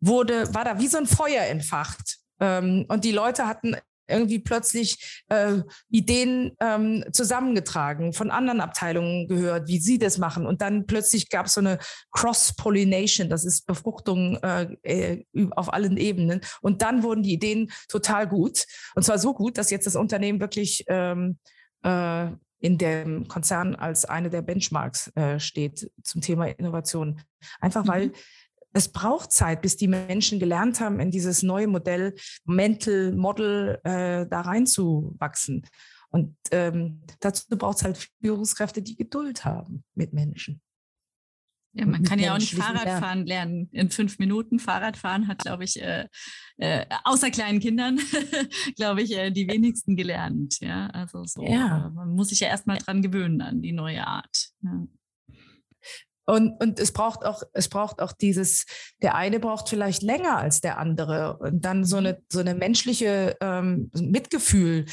[0.00, 2.18] wurde, war da wie so ein Feuer entfacht.
[2.40, 3.76] Ähm, und die Leute hatten
[4.08, 5.58] irgendwie plötzlich äh,
[5.90, 10.46] Ideen ähm, zusammengetragen, von anderen Abteilungen gehört, wie sie das machen.
[10.46, 11.78] Und dann plötzlich gab es so eine
[12.12, 16.40] Cross-Pollination, das ist Befruchtung äh, äh auf allen Ebenen.
[16.60, 18.66] Und dann wurden die Ideen total gut.
[18.94, 21.38] Und zwar so gut, dass jetzt das Unternehmen wirklich ähm,
[21.82, 27.20] äh, in dem Konzern als eine der Benchmarks äh, steht zum Thema Innovation.
[27.60, 28.12] Einfach weil mhm
[28.76, 34.26] es braucht Zeit, bis die Menschen gelernt haben, in dieses neue Modell, Mental Model äh,
[34.26, 35.66] da reinzuwachsen.
[36.10, 40.60] Und ähm, dazu braucht es halt Führungskräfte, die Geduld haben mit Menschen.
[41.72, 43.68] Ja, man kann ja auch nicht Fahrradfahren lernen.
[43.72, 46.06] In fünf Minuten Fahrradfahren hat, glaube ich, äh,
[46.56, 47.98] äh, außer kleinen Kindern,
[48.76, 50.58] glaube ich, äh, die wenigsten gelernt.
[50.60, 51.44] Ja, also so.
[51.44, 51.90] Ja.
[51.94, 54.48] Man muss sich ja erstmal dran gewöhnen an die neue Art.
[54.62, 54.86] Ja.
[56.26, 58.66] Und, und es braucht auch, es braucht auch dieses,
[59.00, 61.38] der eine braucht vielleicht länger als der andere.
[61.38, 64.86] Und dann so eine, so eine menschliche ähm, Mitgefühl,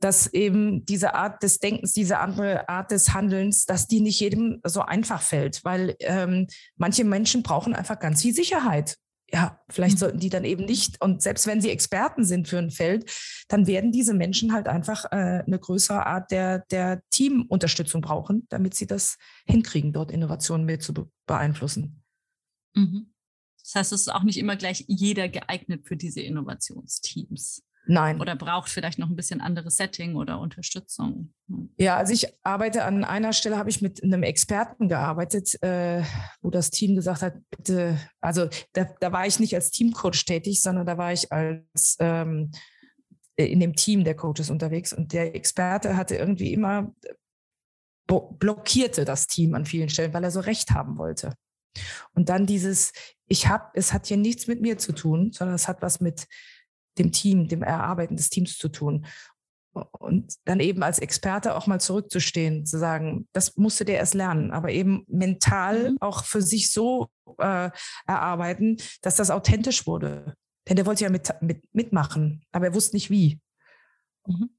[0.00, 4.60] dass eben diese Art des Denkens, diese andere Art des Handelns, dass die nicht jedem
[4.64, 6.46] so einfach fällt, weil ähm,
[6.76, 8.96] manche Menschen brauchen einfach ganz viel Sicherheit
[9.30, 9.98] ja, vielleicht mhm.
[9.98, 13.10] sollten die dann eben nicht, und selbst wenn sie Experten sind für ein Feld,
[13.48, 18.74] dann werden diese Menschen halt einfach äh, eine größere Art der, der Teamunterstützung brauchen, damit
[18.74, 22.02] sie das hinkriegen, dort Innovationen mit zu be beeinflussen.
[22.74, 23.12] Mhm.
[23.62, 27.62] Das heißt, es ist auch nicht immer gleich jeder geeignet für diese Innovationsteams.
[27.90, 28.20] Nein.
[28.20, 31.32] Oder braucht vielleicht noch ein bisschen anderes Setting oder Unterstützung.
[31.48, 31.70] Hm.
[31.78, 36.02] Ja, also ich arbeite an einer Stelle, habe ich mit einem Experten gearbeitet, äh,
[36.42, 40.60] wo das Team gesagt hat, bitte, also da, da, war ich nicht als Teamcoach tätig,
[40.60, 42.50] sondern da war ich als ähm,
[43.36, 46.92] in dem Team der Coaches unterwegs und der Experte hatte irgendwie immer
[48.06, 51.34] blockierte das Team an vielen Stellen, weil er so Recht haben wollte.
[52.14, 52.92] Und dann dieses,
[53.28, 56.26] ich habe, es hat hier nichts mit mir zu tun, sondern es hat was mit
[56.98, 59.06] dem Team, dem Erarbeiten des Teams zu tun.
[59.72, 64.50] Und dann eben als Experte auch mal zurückzustehen, zu sagen, das musste der erst lernen,
[64.50, 65.96] aber eben mental mhm.
[66.00, 67.08] auch für sich so
[67.38, 67.70] äh,
[68.06, 70.34] erarbeiten, dass das authentisch wurde.
[70.68, 73.40] Denn der wollte ja mit, mit, mitmachen, aber er wusste nicht wie.
[74.26, 74.50] Mhm.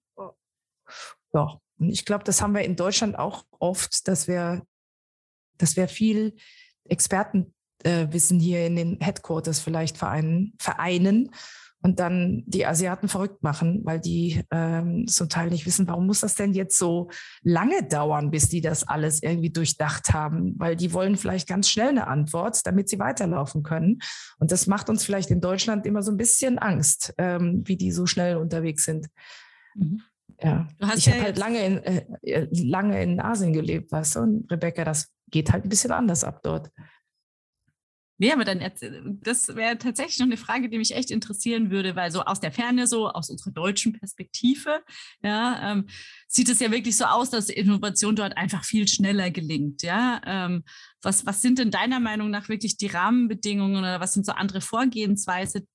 [1.34, 4.64] Ja, und ich glaube, das haben wir in Deutschland auch oft, dass wir,
[5.58, 6.36] dass wir viel
[6.86, 11.32] Expertenwissen äh, hier in den Headquarters vielleicht vereinen, vereinen
[11.82, 16.22] und dann die Asiaten verrückt machen, weil die ähm, zum Teil nicht wissen, warum muss
[16.22, 17.10] das denn jetzt so
[17.42, 21.90] lange dauern, bis die das alles irgendwie durchdacht haben, weil die wollen vielleicht ganz schnell
[21.90, 24.00] eine Antwort, damit sie weiterlaufen können.
[24.40, 27.92] Und das macht uns vielleicht in Deutschland immer so ein bisschen Angst, ähm, wie die
[27.92, 29.08] so schnell unterwegs sind.
[29.76, 30.02] Mhm.
[30.42, 34.20] Ja, ich ja habe halt lange in, äh, äh, lange in Asien gelebt, weißt du,
[34.20, 36.72] und Rebecca, das geht halt ein bisschen anders ab dort.
[38.22, 38.60] Nee, aber dann,
[39.24, 42.52] das wäre tatsächlich noch eine Frage, die mich echt interessieren würde, weil so aus der
[42.52, 44.84] Ferne, so aus unserer deutschen Perspektive,
[45.24, 45.88] ja, ähm,
[46.28, 50.20] sieht es ja wirklich so aus, dass Innovation dort einfach viel schneller gelingt, ja.
[50.26, 50.66] Ähm,
[51.02, 54.60] was, was sind denn deiner Meinung nach wirklich die Rahmenbedingungen oder was sind so andere
[54.60, 55.66] Vorgehensweise,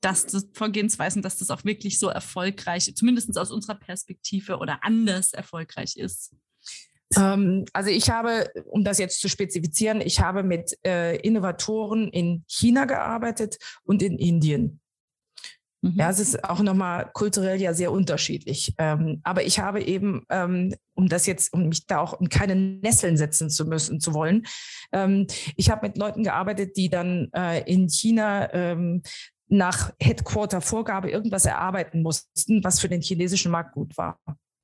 [0.00, 5.34] dass das Vorgehensweisen, dass das auch wirklich so erfolgreich, zumindest aus unserer Perspektive oder anders
[5.34, 6.34] erfolgreich ist?
[7.16, 12.44] Ähm, also ich habe, um das jetzt zu spezifizieren, ich habe mit äh, Innovatoren in
[12.46, 14.80] China gearbeitet und in Indien.
[15.82, 15.94] Mhm.
[15.96, 18.74] Ja, es ist auch nochmal kulturell ja sehr unterschiedlich.
[18.78, 22.54] Ähm, aber ich habe eben, ähm, um das jetzt, um mich da auch in keine
[22.54, 24.46] Nesseln setzen zu müssen, zu wollen,
[24.92, 29.02] ähm, ich habe mit Leuten gearbeitet, die dann äh, in China ähm,
[29.48, 34.20] nach Headquarter-Vorgabe irgendwas erarbeiten mussten, was für den chinesischen Markt gut war.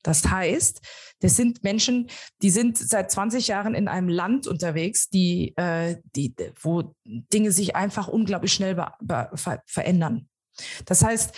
[0.07, 0.81] Das heißt,
[1.21, 2.09] das sind Menschen,
[2.43, 7.75] die sind seit 20 Jahren in einem Land unterwegs, die, äh, die, wo Dinge sich
[7.75, 8.77] einfach unglaublich schnell
[9.35, 10.29] ver verändern.
[10.85, 11.35] Das heißt,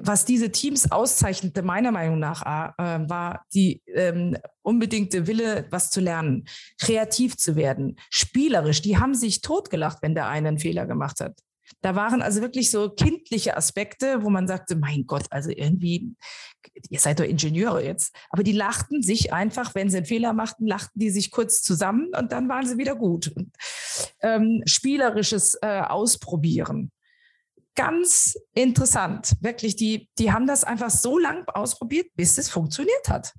[0.00, 2.42] was diese Teams auszeichnete, meiner Meinung nach,
[2.78, 6.46] äh, war die ähm, unbedingte Wille, was zu lernen,
[6.80, 8.80] kreativ zu werden, spielerisch.
[8.82, 11.38] Die haben sich totgelacht, wenn der eine einen Fehler gemacht hat.
[11.82, 16.14] Da waren also wirklich so kindliche Aspekte, wo man sagte, mein Gott, also irgendwie,
[16.88, 18.14] ihr seid doch Ingenieure jetzt.
[18.30, 22.10] Aber die lachten sich einfach, wenn sie einen Fehler machten, lachten die sich kurz zusammen
[22.18, 23.32] und dann waren sie wieder gut.
[24.20, 26.90] Ähm, spielerisches äh, Ausprobieren.
[27.74, 29.36] Ganz interessant.
[29.40, 33.32] Wirklich, die, die haben das einfach so lang ausprobiert, bis es funktioniert hat.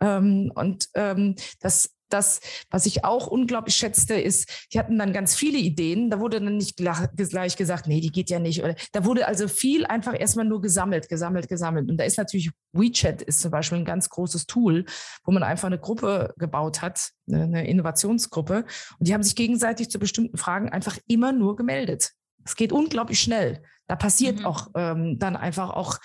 [0.00, 2.40] Ähm, und ähm, das das,
[2.70, 6.10] was ich auch unglaublich schätzte, ist, die hatten dann ganz viele Ideen.
[6.10, 8.62] Da wurde dann nicht gleich gesagt, nee, die geht ja nicht.
[8.62, 11.90] Oder da wurde also viel einfach erstmal nur gesammelt, gesammelt, gesammelt.
[11.90, 14.84] Und da ist natürlich WeChat ist zum Beispiel ein ganz großes Tool,
[15.24, 18.64] wo man einfach eine Gruppe gebaut hat, eine Innovationsgruppe.
[18.98, 22.12] Und die haben sich gegenseitig zu bestimmten Fragen einfach immer nur gemeldet.
[22.44, 23.62] Es geht unglaublich schnell.
[23.88, 24.46] Da passiert mhm.
[24.46, 25.98] auch ähm, dann einfach auch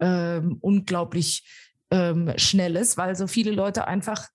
[0.00, 1.44] ähm, unglaublich
[1.90, 4.28] ähm, Schnelles, weil so viele Leute einfach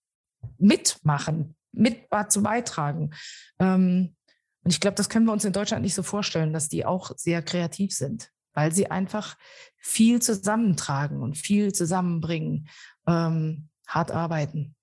[0.57, 3.11] mitmachen, mit zu beitragen.
[3.59, 4.15] Ähm,
[4.63, 7.11] und ich glaube, das können wir uns in Deutschland nicht so vorstellen, dass die auch
[7.17, 9.37] sehr kreativ sind, weil sie einfach
[9.77, 12.69] viel zusammentragen und viel zusammenbringen,
[13.07, 14.75] ähm, hart arbeiten.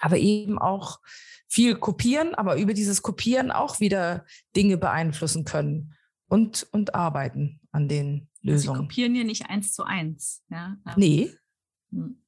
[0.00, 1.00] Aber eben auch
[1.48, 5.94] viel kopieren, aber über dieses Kopieren auch wieder Dinge beeinflussen können
[6.28, 8.80] und, und arbeiten an den Lösungen.
[8.80, 10.42] Sie kopieren ja nicht eins zu eins.
[10.50, 10.76] Ja?
[10.96, 11.32] Nee.
[11.90, 12.23] Hm.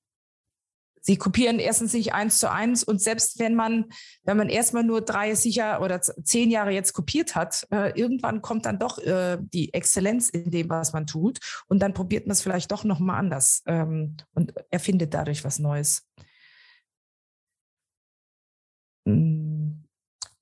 [1.07, 3.85] Sie kopieren erstens nicht eins zu eins und selbst wenn man,
[4.25, 8.67] wenn man erstmal nur 30 Jahre oder zehn Jahre jetzt kopiert hat, äh, irgendwann kommt
[8.67, 11.39] dann doch äh, die Exzellenz in dem, was man tut
[11.69, 16.05] und dann probiert man es vielleicht doch nochmal anders ähm, und erfindet dadurch was Neues.
[19.07, 19.85] Hm,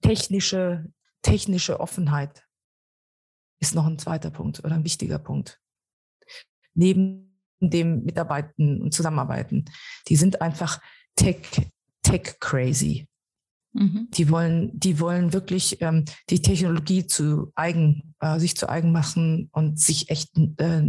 [0.01, 2.43] technische, technische Offenheit
[3.61, 5.61] ist noch ein zweiter Punkt oder ein wichtiger Punkt.
[6.73, 7.34] Neben
[7.71, 9.65] dem mitarbeiten und zusammenarbeiten.
[10.09, 10.81] Die sind einfach
[11.17, 11.39] tech,
[12.03, 13.07] tech crazy.
[13.73, 14.09] Mhm.
[14.13, 19.49] Die wollen, die wollen wirklich ähm, die Technologie zu eigen, äh, sich zu eigen machen
[19.53, 20.83] und sich echt äh,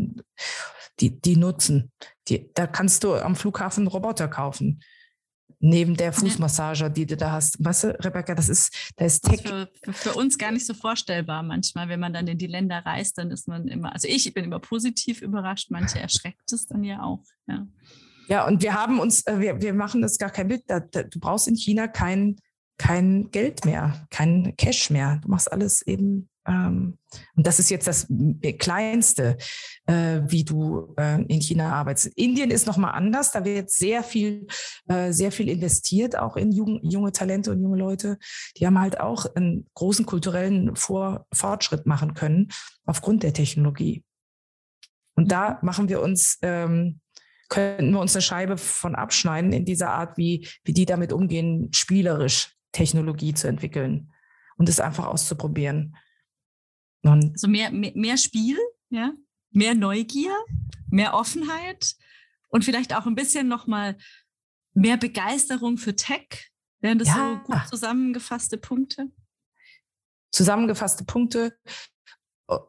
[0.99, 1.91] die, die nutzen.
[2.27, 4.81] Die, da kannst du am Flughafen Roboter kaufen
[5.59, 7.63] neben der Fußmassage, die du da hast.
[7.63, 9.41] Weißt du, Rebecca, das ist, da ist Tech.
[9.41, 12.79] Für, für, für, uns gar nicht so vorstellbar manchmal, wenn man dann in die Länder
[12.85, 16.83] reist, dann ist man immer, also ich bin immer positiv überrascht, manche erschreckt es dann
[16.83, 17.23] ja auch.
[17.47, 17.67] Ja,
[18.27, 20.63] ja und wir haben uns, äh, wir, wir machen das gar kein Bild.
[20.67, 22.37] Da, da, du brauchst in China kein,
[22.77, 25.19] kein Geld mehr, kein Cash mehr.
[25.23, 26.97] Du machst alles eben und
[27.35, 28.07] das ist jetzt das
[28.59, 29.37] Kleinste,
[29.87, 32.07] äh, wie du äh, in China arbeitest.
[32.15, 33.31] Indien ist nochmal anders.
[33.31, 34.47] Da wird sehr viel,
[34.87, 38.17] äh, sehr viel investiert, auch in junge Talente und junge Leute.
[38.57, 42.49] Die haben halt auch einen großen kulturellen Vor Fortschritt machen können
[42.85, 44.03] aufgrund der Technologie.
[45.15, 46.99] Und da machen wir uns, ähm,
[47.49, 51.69] könnten wir uns eine Scheibe von abschneiden in dieser Art, wie, wie die damit umgehen,
[51.73, 54.11] spielerisch Technologie zu entwickeln
[54.57, 55.95] und es einfach auszuprobieren.
[57.05, 58.57] Und also mehr, mehr, mehr Spiel,
[58.89, 59.13] ja,
[59.51, 60.35] mehr Neugier,
[60.89, 61.95] mehr Offenheit
[62.49, 63.97] und vielleicht auch ein bisschen nochmal
[64.73, 66.51] mehr Begeisterung für Tech.
[66.81, 67.41] Wären das ja.
[67.45, 69.11] so gut zusammengefasste Punkte?
[70.31, 71.57] Zusammengefasste Punkte.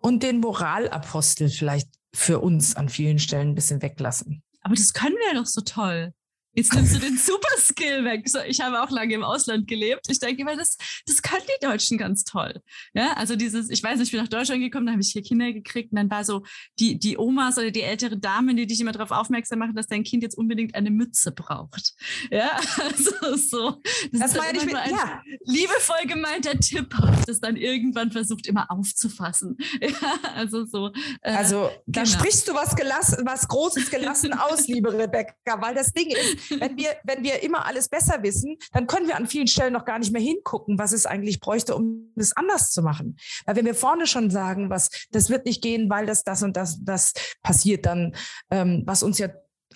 [0.00, 4.42] und den Moralapostel vielleicht für uns an vielen Stellen ein bisschen weglassen.
[4.62, 6.14] Aber das können wir doch so toll.
[6.56, 8.26] Jetzt nimmst du den Superskill weg.
[8.28, 10.06] So, ich habe auch lange im Ausland gelebt.
[10.08, 12.62] Ich denke weil das, das können die Deutschen ganz toll.
[12.94, 15.22] Ja, also dieses, ich weiß nicht, ich bin nach Deutschland gekommen, da habe ich hier
[15.22, 16.44] Kinder gekriegt und dann war so
[16.78, 20.02] die, die Omas oder die ältere Damen, die dich immer darauf aufmerksam machen, dass dein
[20.02, 21.94] Kind jetzt unbedingt eine Mütze braucht.
[22.30, 23.82] Ja, also so.
[24.12, 25.22] Das, das meine ich mit, ein ja.
[25.44, 26.94] liebevoll gemeinter Tipp,
[27.26, 29.56] das dann irgendwann versucht, immer aufzufassen.
[29.80, 30.90] Ja, also so.
[31.20, 32.18] Äh, also da genau.
[32.18, 36.76] sprichst du was gelassen, was Großes gelassen aus, liebe Rebecca, weil das Ding ist, wenn
[36.76, 39.98] wir, wenn wir immer alles besser wissen, dann können wir an vielen Stellen noch gar
[39.98, 43.16] nicht mehr hingucken, was es eigentlich bräuchte, um es anders zu machen.
[43.44, 46.56] Weil wenn wir vorne schon sagen, was, das wird nicht gehen, weil das, das und
[46.56, 48.14] das, das passiert, dann,
[48.50, 49.28] ähm, was uns ja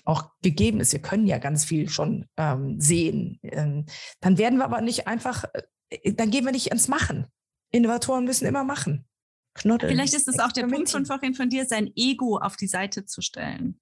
[0.05, 3.85] auch gegeben ist, wir können ja ganz viel schon ähm, sehen, ähm,
[4.19, 5.45] dann werden wir aber nicht einfach,
[5.89, 7.27] äh, dann gehen wir nicht ins Machen.
[7.71, 9.05] Innovatoren müssen immer machen.
[9.53, 9.91] Knuddeln.
[9.91, 13.05] Vielleicht ist es auch der Punkt von vorhin von dir, sein Ego auf die Seite
[13.05, 13.79] zu stellen.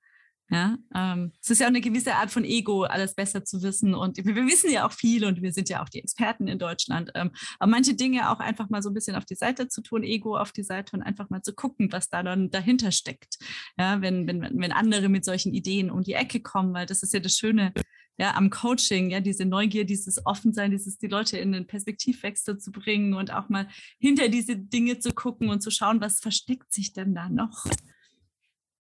[0.51, 3.93] Ja, ähm, es ist ja auch eine gewisse Art von Ego, alles besser zu wissen.
[3.93, 6.57] Und wir, wir wissen ja auch viel und wir sind ja auch die Experten in
[6.57, 7.11] Deutschland.
[7.13, 10.03] Ähm, aber manche Dinge auch einfach mal so ein bisschen auf die Seite zu tun,
[10.03, 13.37] Ego auf die Seite und einfach mal zu gucken, was da dann dahinter steckt.
[13.77, 17.13] Ja, wenn, wenn, wenn andere mit solchen Ideen um die Ecke kommen, weil das ist
[17.13, 17.71] ja das Schöne
[18.17, 22.71] ja, am Coaching, ja, diese Neugier, dieses Offensein, dieses die Leute in den Perspektivwechsel zu
[22.71, 26.91] bringen und auch mal hinter diese Dinge zu gucken und zu schauen, was versteckt sich
[26.91, 27.65] denn da noch.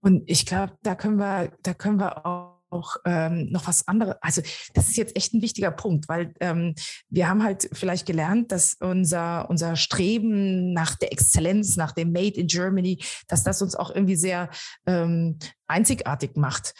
[0.03, 4.17] Und ich glaube, da können wir, da können wir auch ähm, noch was anderes.
[4.21, 4.43] Also
[4.75, 6.75] das ist jetzt echt ein wichtiger Punkt, weil ähm,
[7.09, 12.41] wir haben halt vielleicht gelernt, dass unser, unser Streben nach der Exzellenz, nach dem Made
[12.41, 14.51] in Germany, dass das uns auch irgendwie sehr
[14.87, 16.75] ähm, einzigartig macht.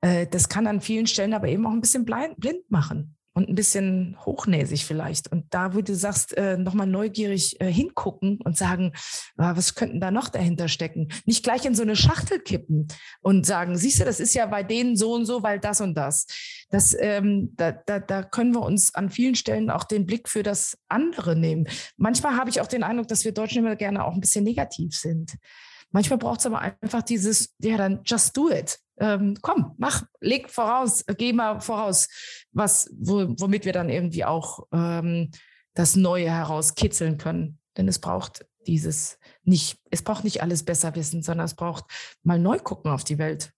[0.00, 3.48] Äh, das kann an vielen Stellen aber eben auch ein bisschen blind, blind machen und
[3.48, 5.30] ein bisschen hochnäsig vielleicht.
[5.32, 8.92] Und da, wo du sagst, äh, nochmal neugierig äh, hingucken und sagen,
[9.36, 11.08] ah, was könnten da noch dahinter stecken?
[11.24, 12.88] Nicht gleich in so eine Schachtel kippen
[13.20, 15.94] und sagen, siehst du, das ist ja bei denen so und so, weil das und
[15.94, 16.26] das.
[16.70, 20.42] Das, ähm, da, da, da können wir uns an vielen Stellen auch den Blick für
[20.42, 21.66] das andere nehmen.
[21.96, 24.94] Manchmal habe ich auch den Eindruck, dass wir Deutschen immer gerne auch ein bisschen negativ
[24.94, 25.36] sind.
[25.90, 30.48] Manchmal braucht es aber einfach dieses, ja, dann just do it ähm, komm, mach, leg
[30.48, 32.08] voraus, geh mal voraus,
[32.52, 35.32] was, wo, womit wir dann irgendwie auch ähm,
[35.74, 37.58] das Neue herauskitzeln können.
[37.76, 41.84] Denn es braucht dieses nicht, es braucht nicht alles besser wissen, sondern es braucht
[42.22, 43.52] mal neu gucken auf die Welt.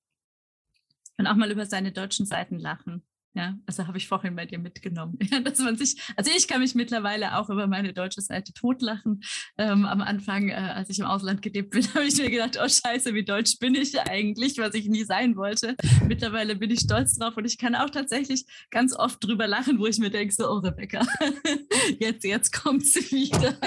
[1.18, 3.04] Und auch mal über seine deutschen Seiten lachen.
[3.36, 6.60] Ja, also habe ich vorhin bei dir mitgenommen, ja, dass man sich, also ich kann
[6.60, 9.22] mich mittlerweile auch über meine deutsche Seite totlachen.
[9.58, 12.68] Ähm, am Anfang, äh, als ich im Ausland gelebt bin, habe ich mir gedacht, oh
[12.68, 15.74] Scheiße, wie deutsch bin ich eigentlich, was ich nie sein wollte.
[16.06, 19.86] Mittlerweile bin ich stolz drauf und ich kann auch tatsächlich ganz oft drüber lachen, wo
[19.86, 21.04] ich mir denke, so, oh Rebecca,
[21.98, 23.58] jetzt, jetzt kommt sie wieder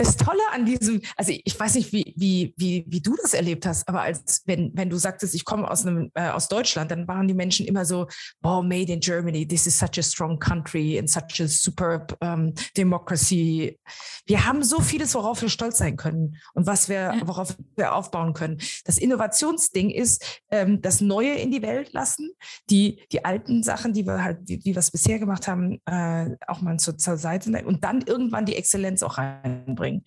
[0.00, 3.66] das Tolle an diesem, also ich weiß nicht, wie, wie, wie, wie du das erlebt
[3.66, 7.06] hast, aber als wenn, wenn du sagtest, ich komme aus einem, äh, aus Deutschland, dann
[7.06, 8.06] waren die Menschen immer so,
[8.40, 12.54] wow, made in Germany, this is such a strong country and such a superb um,
[12.76, 13.78] democracy.
[14.26, 18.32] Wir haben so vieles, worauf wir stolz sein können und was wir, worauf wir aufbauen
[18.32, 18.58] können.
[18.86, 22.30] Das Innovationsding ist, ähm, das Neue in die Welt lassen,
[22.70, 26.62] die, die alten Sachen, die wir halt, wie, wie wir bisher gemacht haben, äh, auch
[26.62, 30.04] mal zur, zur Seite und dann irgendwann die Exzellenz auch reinbringen bringen.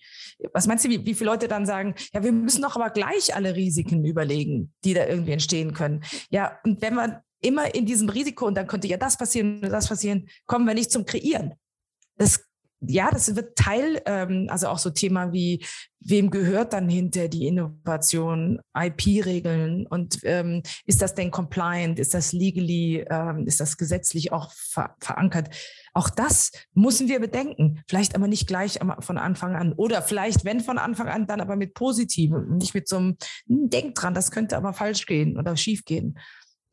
[0.52, 3.34] Was meinst du, wie, wie viele Leute dann sagen, ja, wir müssen doch aber gleich
[3.34, 6.02] alle Risiken überlegen, die da irgendwie entstehen können.
[6.30, 9.70] Ja, und wenn wir immer in diesem Risiko, und dann könnte ja das passieren und
[9.70, 11.54] das passieren, kommen wir nicht zum Kreieren.
[12.16, 12.44] Das
[12.86, 15.64] ja, das wird Teil, ähm, also auch so Thema wie,
[16.00, 22.32] wem gehört dann hinter die Innovation, IP-Regeln und ähm, ist das denn compliant, ist das
[22.32, 25.48] legally, ähm, ist das gesetzlich auch ver verankert?
[25.94, 27.82] Auch das müssen wir bedenken.
[27.88, 29.72] Vielleicht aber nicht gleich von Anfang an.
[29.72, 33.70] Oder vielleicht, wenn von Anfang an, dann aber mit Positiven, nicht mit so einem, hm,
[33.70, 36.18] denk dran, das könnte aber falsch gehen oder schief gehen.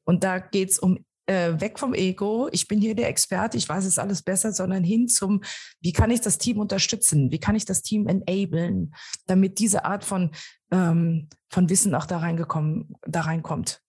[0.03, 3.69] Und da geht es um äh, weg vom Ego, ich bin hier der Experte, ich
[3.69, 5.41] weiß es alles besser, sondern hin zum,
[5.79, 7.31] wie kann ich das Team unterstützen?
[7.31, 8.93] Wie kann ich das Team enablen,
[9.27, 10.31] damit diese Art von,
[10.71, 13.81] ähm, von Wissen auch da reingekommen, da reinkommt?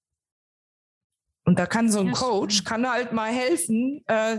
[1.45, 2.69] Und da kann so ein ja, Coach, stimmt.
[2.69, 4.39] kann halt mal helfen, äh,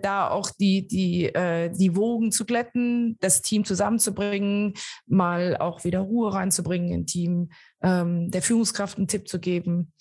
[0.00, 4.74] da auch die, die, äh, die Wogen zu glätten, das Team zusammenzubringen,
[5.06, 7.50] mal auch wieder Ruhe reinzubringen im Team,
[7.82, 9.92] ähm, der Führungskraft einen Tipp zu geben,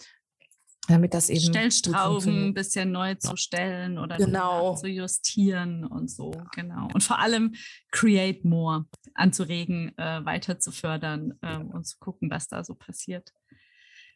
[0.87, 1.41] damit das eben.
[1.41, 4.75] Stellstrauben ein bisschen neu zu stellen oder genau.
[4.75, 6.87] zu justieren und so, genau.
[6.93, 7.55] Und vor allem
[7.91, 8.85] Create More
[9.15, 13.33] anzuregen, äh, weiter zu fördern ähm, und zu gucken, was da so passiert.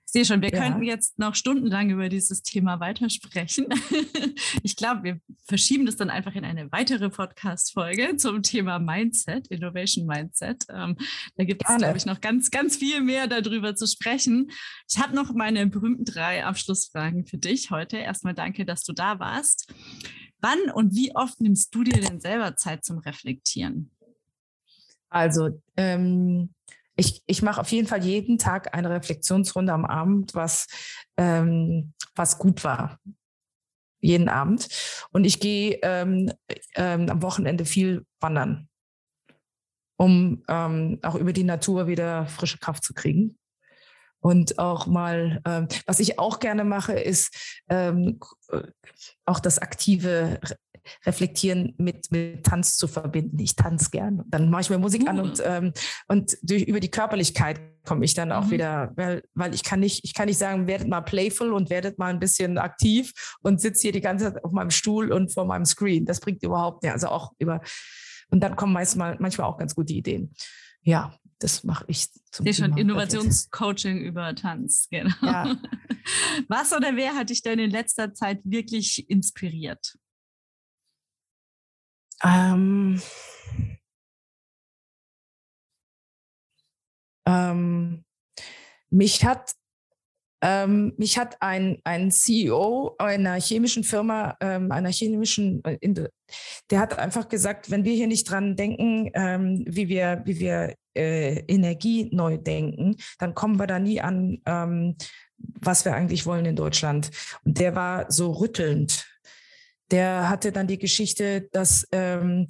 [0.06, 0.62] Sehe schon, wir ja.
[0.62, 3.68] könnten jetzt noch stundenlang über dieses Thema weitersprechen.
[4.64, 10.06] ich glaube, wir verschieben das dann einfach in eine weitere Podcast-Folge zum Thema Mindset, Innovation
[10.06, 10.66] Mindset.
[10.70, 10.97] Ähm,
[11.36, 14.51] da gibt es, glaube ich, noch ganz, ganz viel mehr darüber zu sprechen.
[14.89, 17.97] Ich habe noch meine berühmten drei Abschlussfragen für dich heute.
[17.97, 19.74] Erstmal danke, dass du da warst.
[20.39, 23.91] Wann und wie oft nimmst du dir denn selber Zeit zum Reflektieren?
[25.10, 26.53] Also, ähm,
[26.96, 30.68] ich, ich mache auf jeden Fall jeden Tag eine Reflexionsrunde am Abend, was,
[31.18, 33.00] ähm, was gut war.
[34.00, 34.68] Jeden Abend.
[35.12, 36.32] Und ich gehe ähm,
[36.76, 38.70] ähm, am Wochenende viel wandern,
[39.98, 43.38] um ähm, auch über die Natur wieder frische Kraft zu kriegen.
[44.20, 48.20] Und auch mal, ähm, was ich auch gerne mache, ist ähm,
[48.50, 48.64] äh,
[49.26, 50.39] auch das aktive
[51.06, 53.40] Reflektieren mit, mit Tanz zu verbinden.
[53.40, 54.24] Ich tanze gern.
[54.28, 55.08] Dann mache ich mir Musik uh.
[55.08, 55.74] an und, ähm,
[56.08, 58.52] und durch, über die Körperlichkeit komme ich dann auch mhm.
[58.52, 61.98] wieder, weil, weil ich kann nicht, ich kann nicht sagen, werdet mal playful und werdet
[61.98, 65.46] mal ein bisschen aktiv und sitze hier die ganze Zeit auf meinem Stuhl und vor
[65.46, 66.06] meinem Screen.
[66.06, 66.92] Das bringt überhaupt nicht.
[66.92, 67.62] Also auch über,
[68.30, 70.34] und dann kommen meist mal, manchmal auch ganz gute Ideen.
[70.82, 72.56] Ja, das mache ich zum Thema.
[72.56, 75.14] schon Innovationscoaching über Tanz, genau.
[75.22, 75.56] Ja.
[76.48, 79.98] Was oder wer hat dich denn in letzter Zeit wirklich inspiriert?
[82.26, 83.00] Ähm,
[87.28, 88.04] ähm,
[88.90, 89.54] mich hat
[90.42, 95.80] ähm, mich hat ein, ein CEO einer chemischen Firma, ähm, einer chemischen, äh,
[96.70, 100.76] der hat einfach gesagt, wenn wir hier nicht dran denken, ähm, wie wir, wie wir
[100.96, 104.96] äh, Energie neu denken, dann kommen wir da nie an, ähm,
[105.38, 107.10] was wir eigentlich wollen in Deutschland.
[107.44, 109.06] Und der war so rüttelnd
[109.92, 112.48] der hatte dann die Geschichte, dass ähm,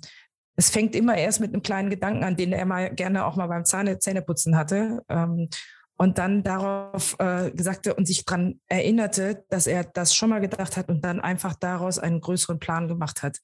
[0.55, 3.47] es fängt immer erst mit einem kleinen Gedanken an, den er mal gerne auch mal
[3.47, 5.03] beim Zahne, Zähneputzen hatte.
[5.09, 5.49] Ähm,
[5.97, 10.75] und dann darauf äh, gesagte und sich daran erinnerte, dass er das schon mal gedacht
[10.75, 13.39] hat und dann einfach daraus einen größeren Plan gemacht hat.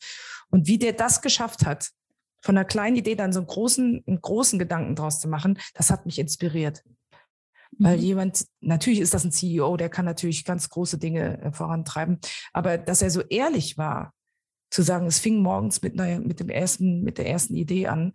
[0.49, 1.91] Und wie der das geschafft hat,
[2.41, 5.91] von einer kleinen Idee dann so einen großen, einen großen Gedanken draus zu machen, das
[5.91, 6.83] hat mich inspiriert.
[7.79, 8.03] Weil mhm.
[8.03, 12.19] jemand, natürlich ist das ein CEO, der kann natürlich ganz große Dinge äh, vorantreiben,
[12.53, 14.13] aber dass er so ehrlich war,
[14.69, 18.13] zu sagen, es fing morgens mit, einer, mit, dem ersten, mit der ersten Idee an,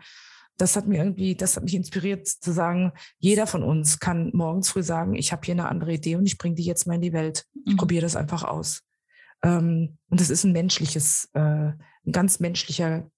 [0.58, 4.70] das hat mir irgendwie, das hat mich inspiriert zu sagen, jeder von uns kann morgens
[4.70, 7.02] früh sagen, ich habe hier eine andere Idee und ich bringe die jetzt mal in
[7.02, 7.44] die Welt.
[7.66, 7.76] Ich mhm.
[7.76, 8.82] probiere das einfach aus.
[9.42, 13.10] Ähm, und das ist ein menschliches, äh, ein ganz menschlicher,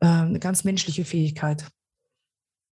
[0.00, 1.68] äh, eine ganz menschliche Fähigkeit.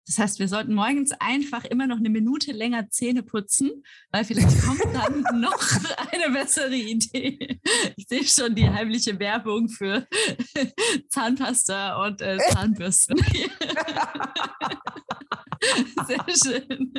[0.07, 4.61] Das heißt, wir sollten morgens einfach immer noch eine Minute länger Zähne putzen, weil vielleicht
[4.63, 5.59] kommt dann noch
[6.13, 7.61] eine bessere Idee.
[7.97, 10.07] Ich sehe schon die heimliche Werbung für
[11.09, 13.17] Zahnpasta und äh, Zahnbürsten.
[16.07, 16.93] Sehr schön.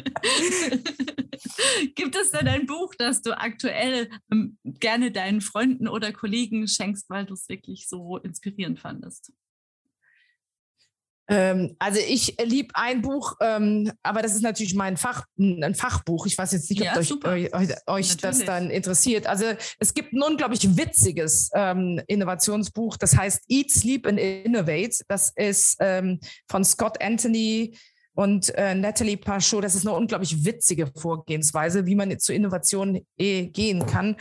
[1.93, 7.07] Gibt es denn ein Buch, das du aktuell ähm, gerne deinen Freunden oder Kollegen schenkst,
[7.09, 9.31] weil du es wirklich so inspirierend fandest?
[11.27, 16.27] Ähm, also ich liebe ein Buch, ähm, aber das ist natürlich mein Fach, ein Fachbuch.
[16.27, 19.25] Ich weiß jetzt nicht, ob ja, euch, euch, euch das dann interessiert.
[19.25, 19.45] Also
[19.79, 25.03] es gibt ein unglaublich witziges ähm, Innovationsbuch, das heißt Eat, Sleep and Innovate.
[25.07, 27.75] Das ist ähm, von Scott Anthony
[28.13, 29.63] und äh, Natalie Pachot.
[29.63, 34.15] Das ist eine unglaublich witzige Vorgehensweise, wie man zu Innovation eh gehen kann.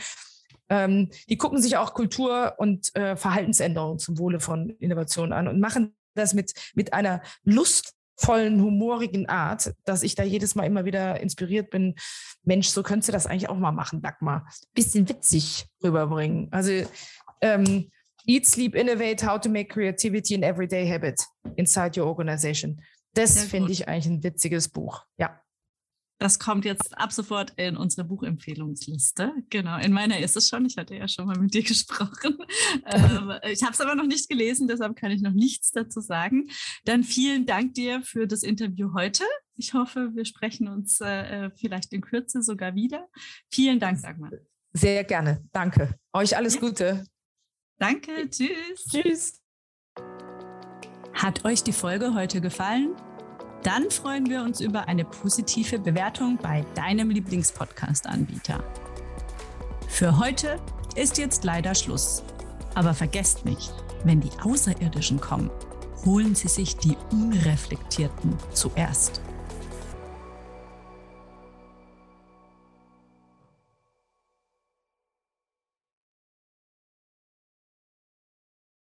[0.69, 5.59] Ähm, die gucken sich auch Kultur und äh, Verhaltensänderungen zum Wohle von Innovation an und
[5.59, 11.19] machen das mit, mit einer lustvollen, humorigen Art, dass ich da jedes Mal immer wieder
[11.19, 11.95] inspiriert bin.
[12.43, 14.47] Mensch, so könntest du das eigentlich auch mal machen, Dagmar.
[14.73, 16.47] Bisschen witzig rüberbringen.
[16.51, 16.71] Also
[17.41, 17.89] ähm,
[18.25, 21.23] Eat, Sleep, Innovate, How to Make Creativity an Everyday Habit
[21.55, 22.81] Inside Your Organization.
[23.13, 25.05] Das finde ich eigentlich ein witziges Buch.
[25.17, 25.39] Ja.
[26.17, 29.33] Das kommt jetzt ab sofort in unsere Buchempfehlungsliste.
[29.49, 30.65] Genau, in meiner ist es schon.
[30.65, 32.37] Ich hatte ja schon mal mit dir gesprochen.
[32.85, 36.47] Ähm, ich habe es aber noch nicht gelesen, deshalb kann ich noch nichts dazu sagen.
[36.85, 39.23] Dann vielen Dank dir für das Interview heute.
[39.57, 43.07] Ich hoffe, wir sprechen uns äh, vielleicht in Kürze sogar wieder.
[43.51, 44.31] Vielen Dank, Dagmar.
[44.73, 45.43] Sehr gerne.
[45.51, 45.97] Danke.
[46.13, 47.05] Euch alles Gute.
[47.77, 48.29] Danke.
[48.29, 48.85] Tschüss.
[48.89, 49.41] Tschüss.
[51.13, 52.95] Hat euch die Folge heute gefallen?
[53.65, 58.63] Dann freuen wir uns über eine positive Bewertung bei deinem Lieblingspodcast-Anbieter.
[59.87, 60.59] Für heute
[60.95, 62.23] ist jetzt leider Schluss.
[62.75, 65.49] Aber vergesst nicht, wenn die Außerirdischen kommen,
[66.05, 69.21] holen sie sich die Unreflektierten zuerst.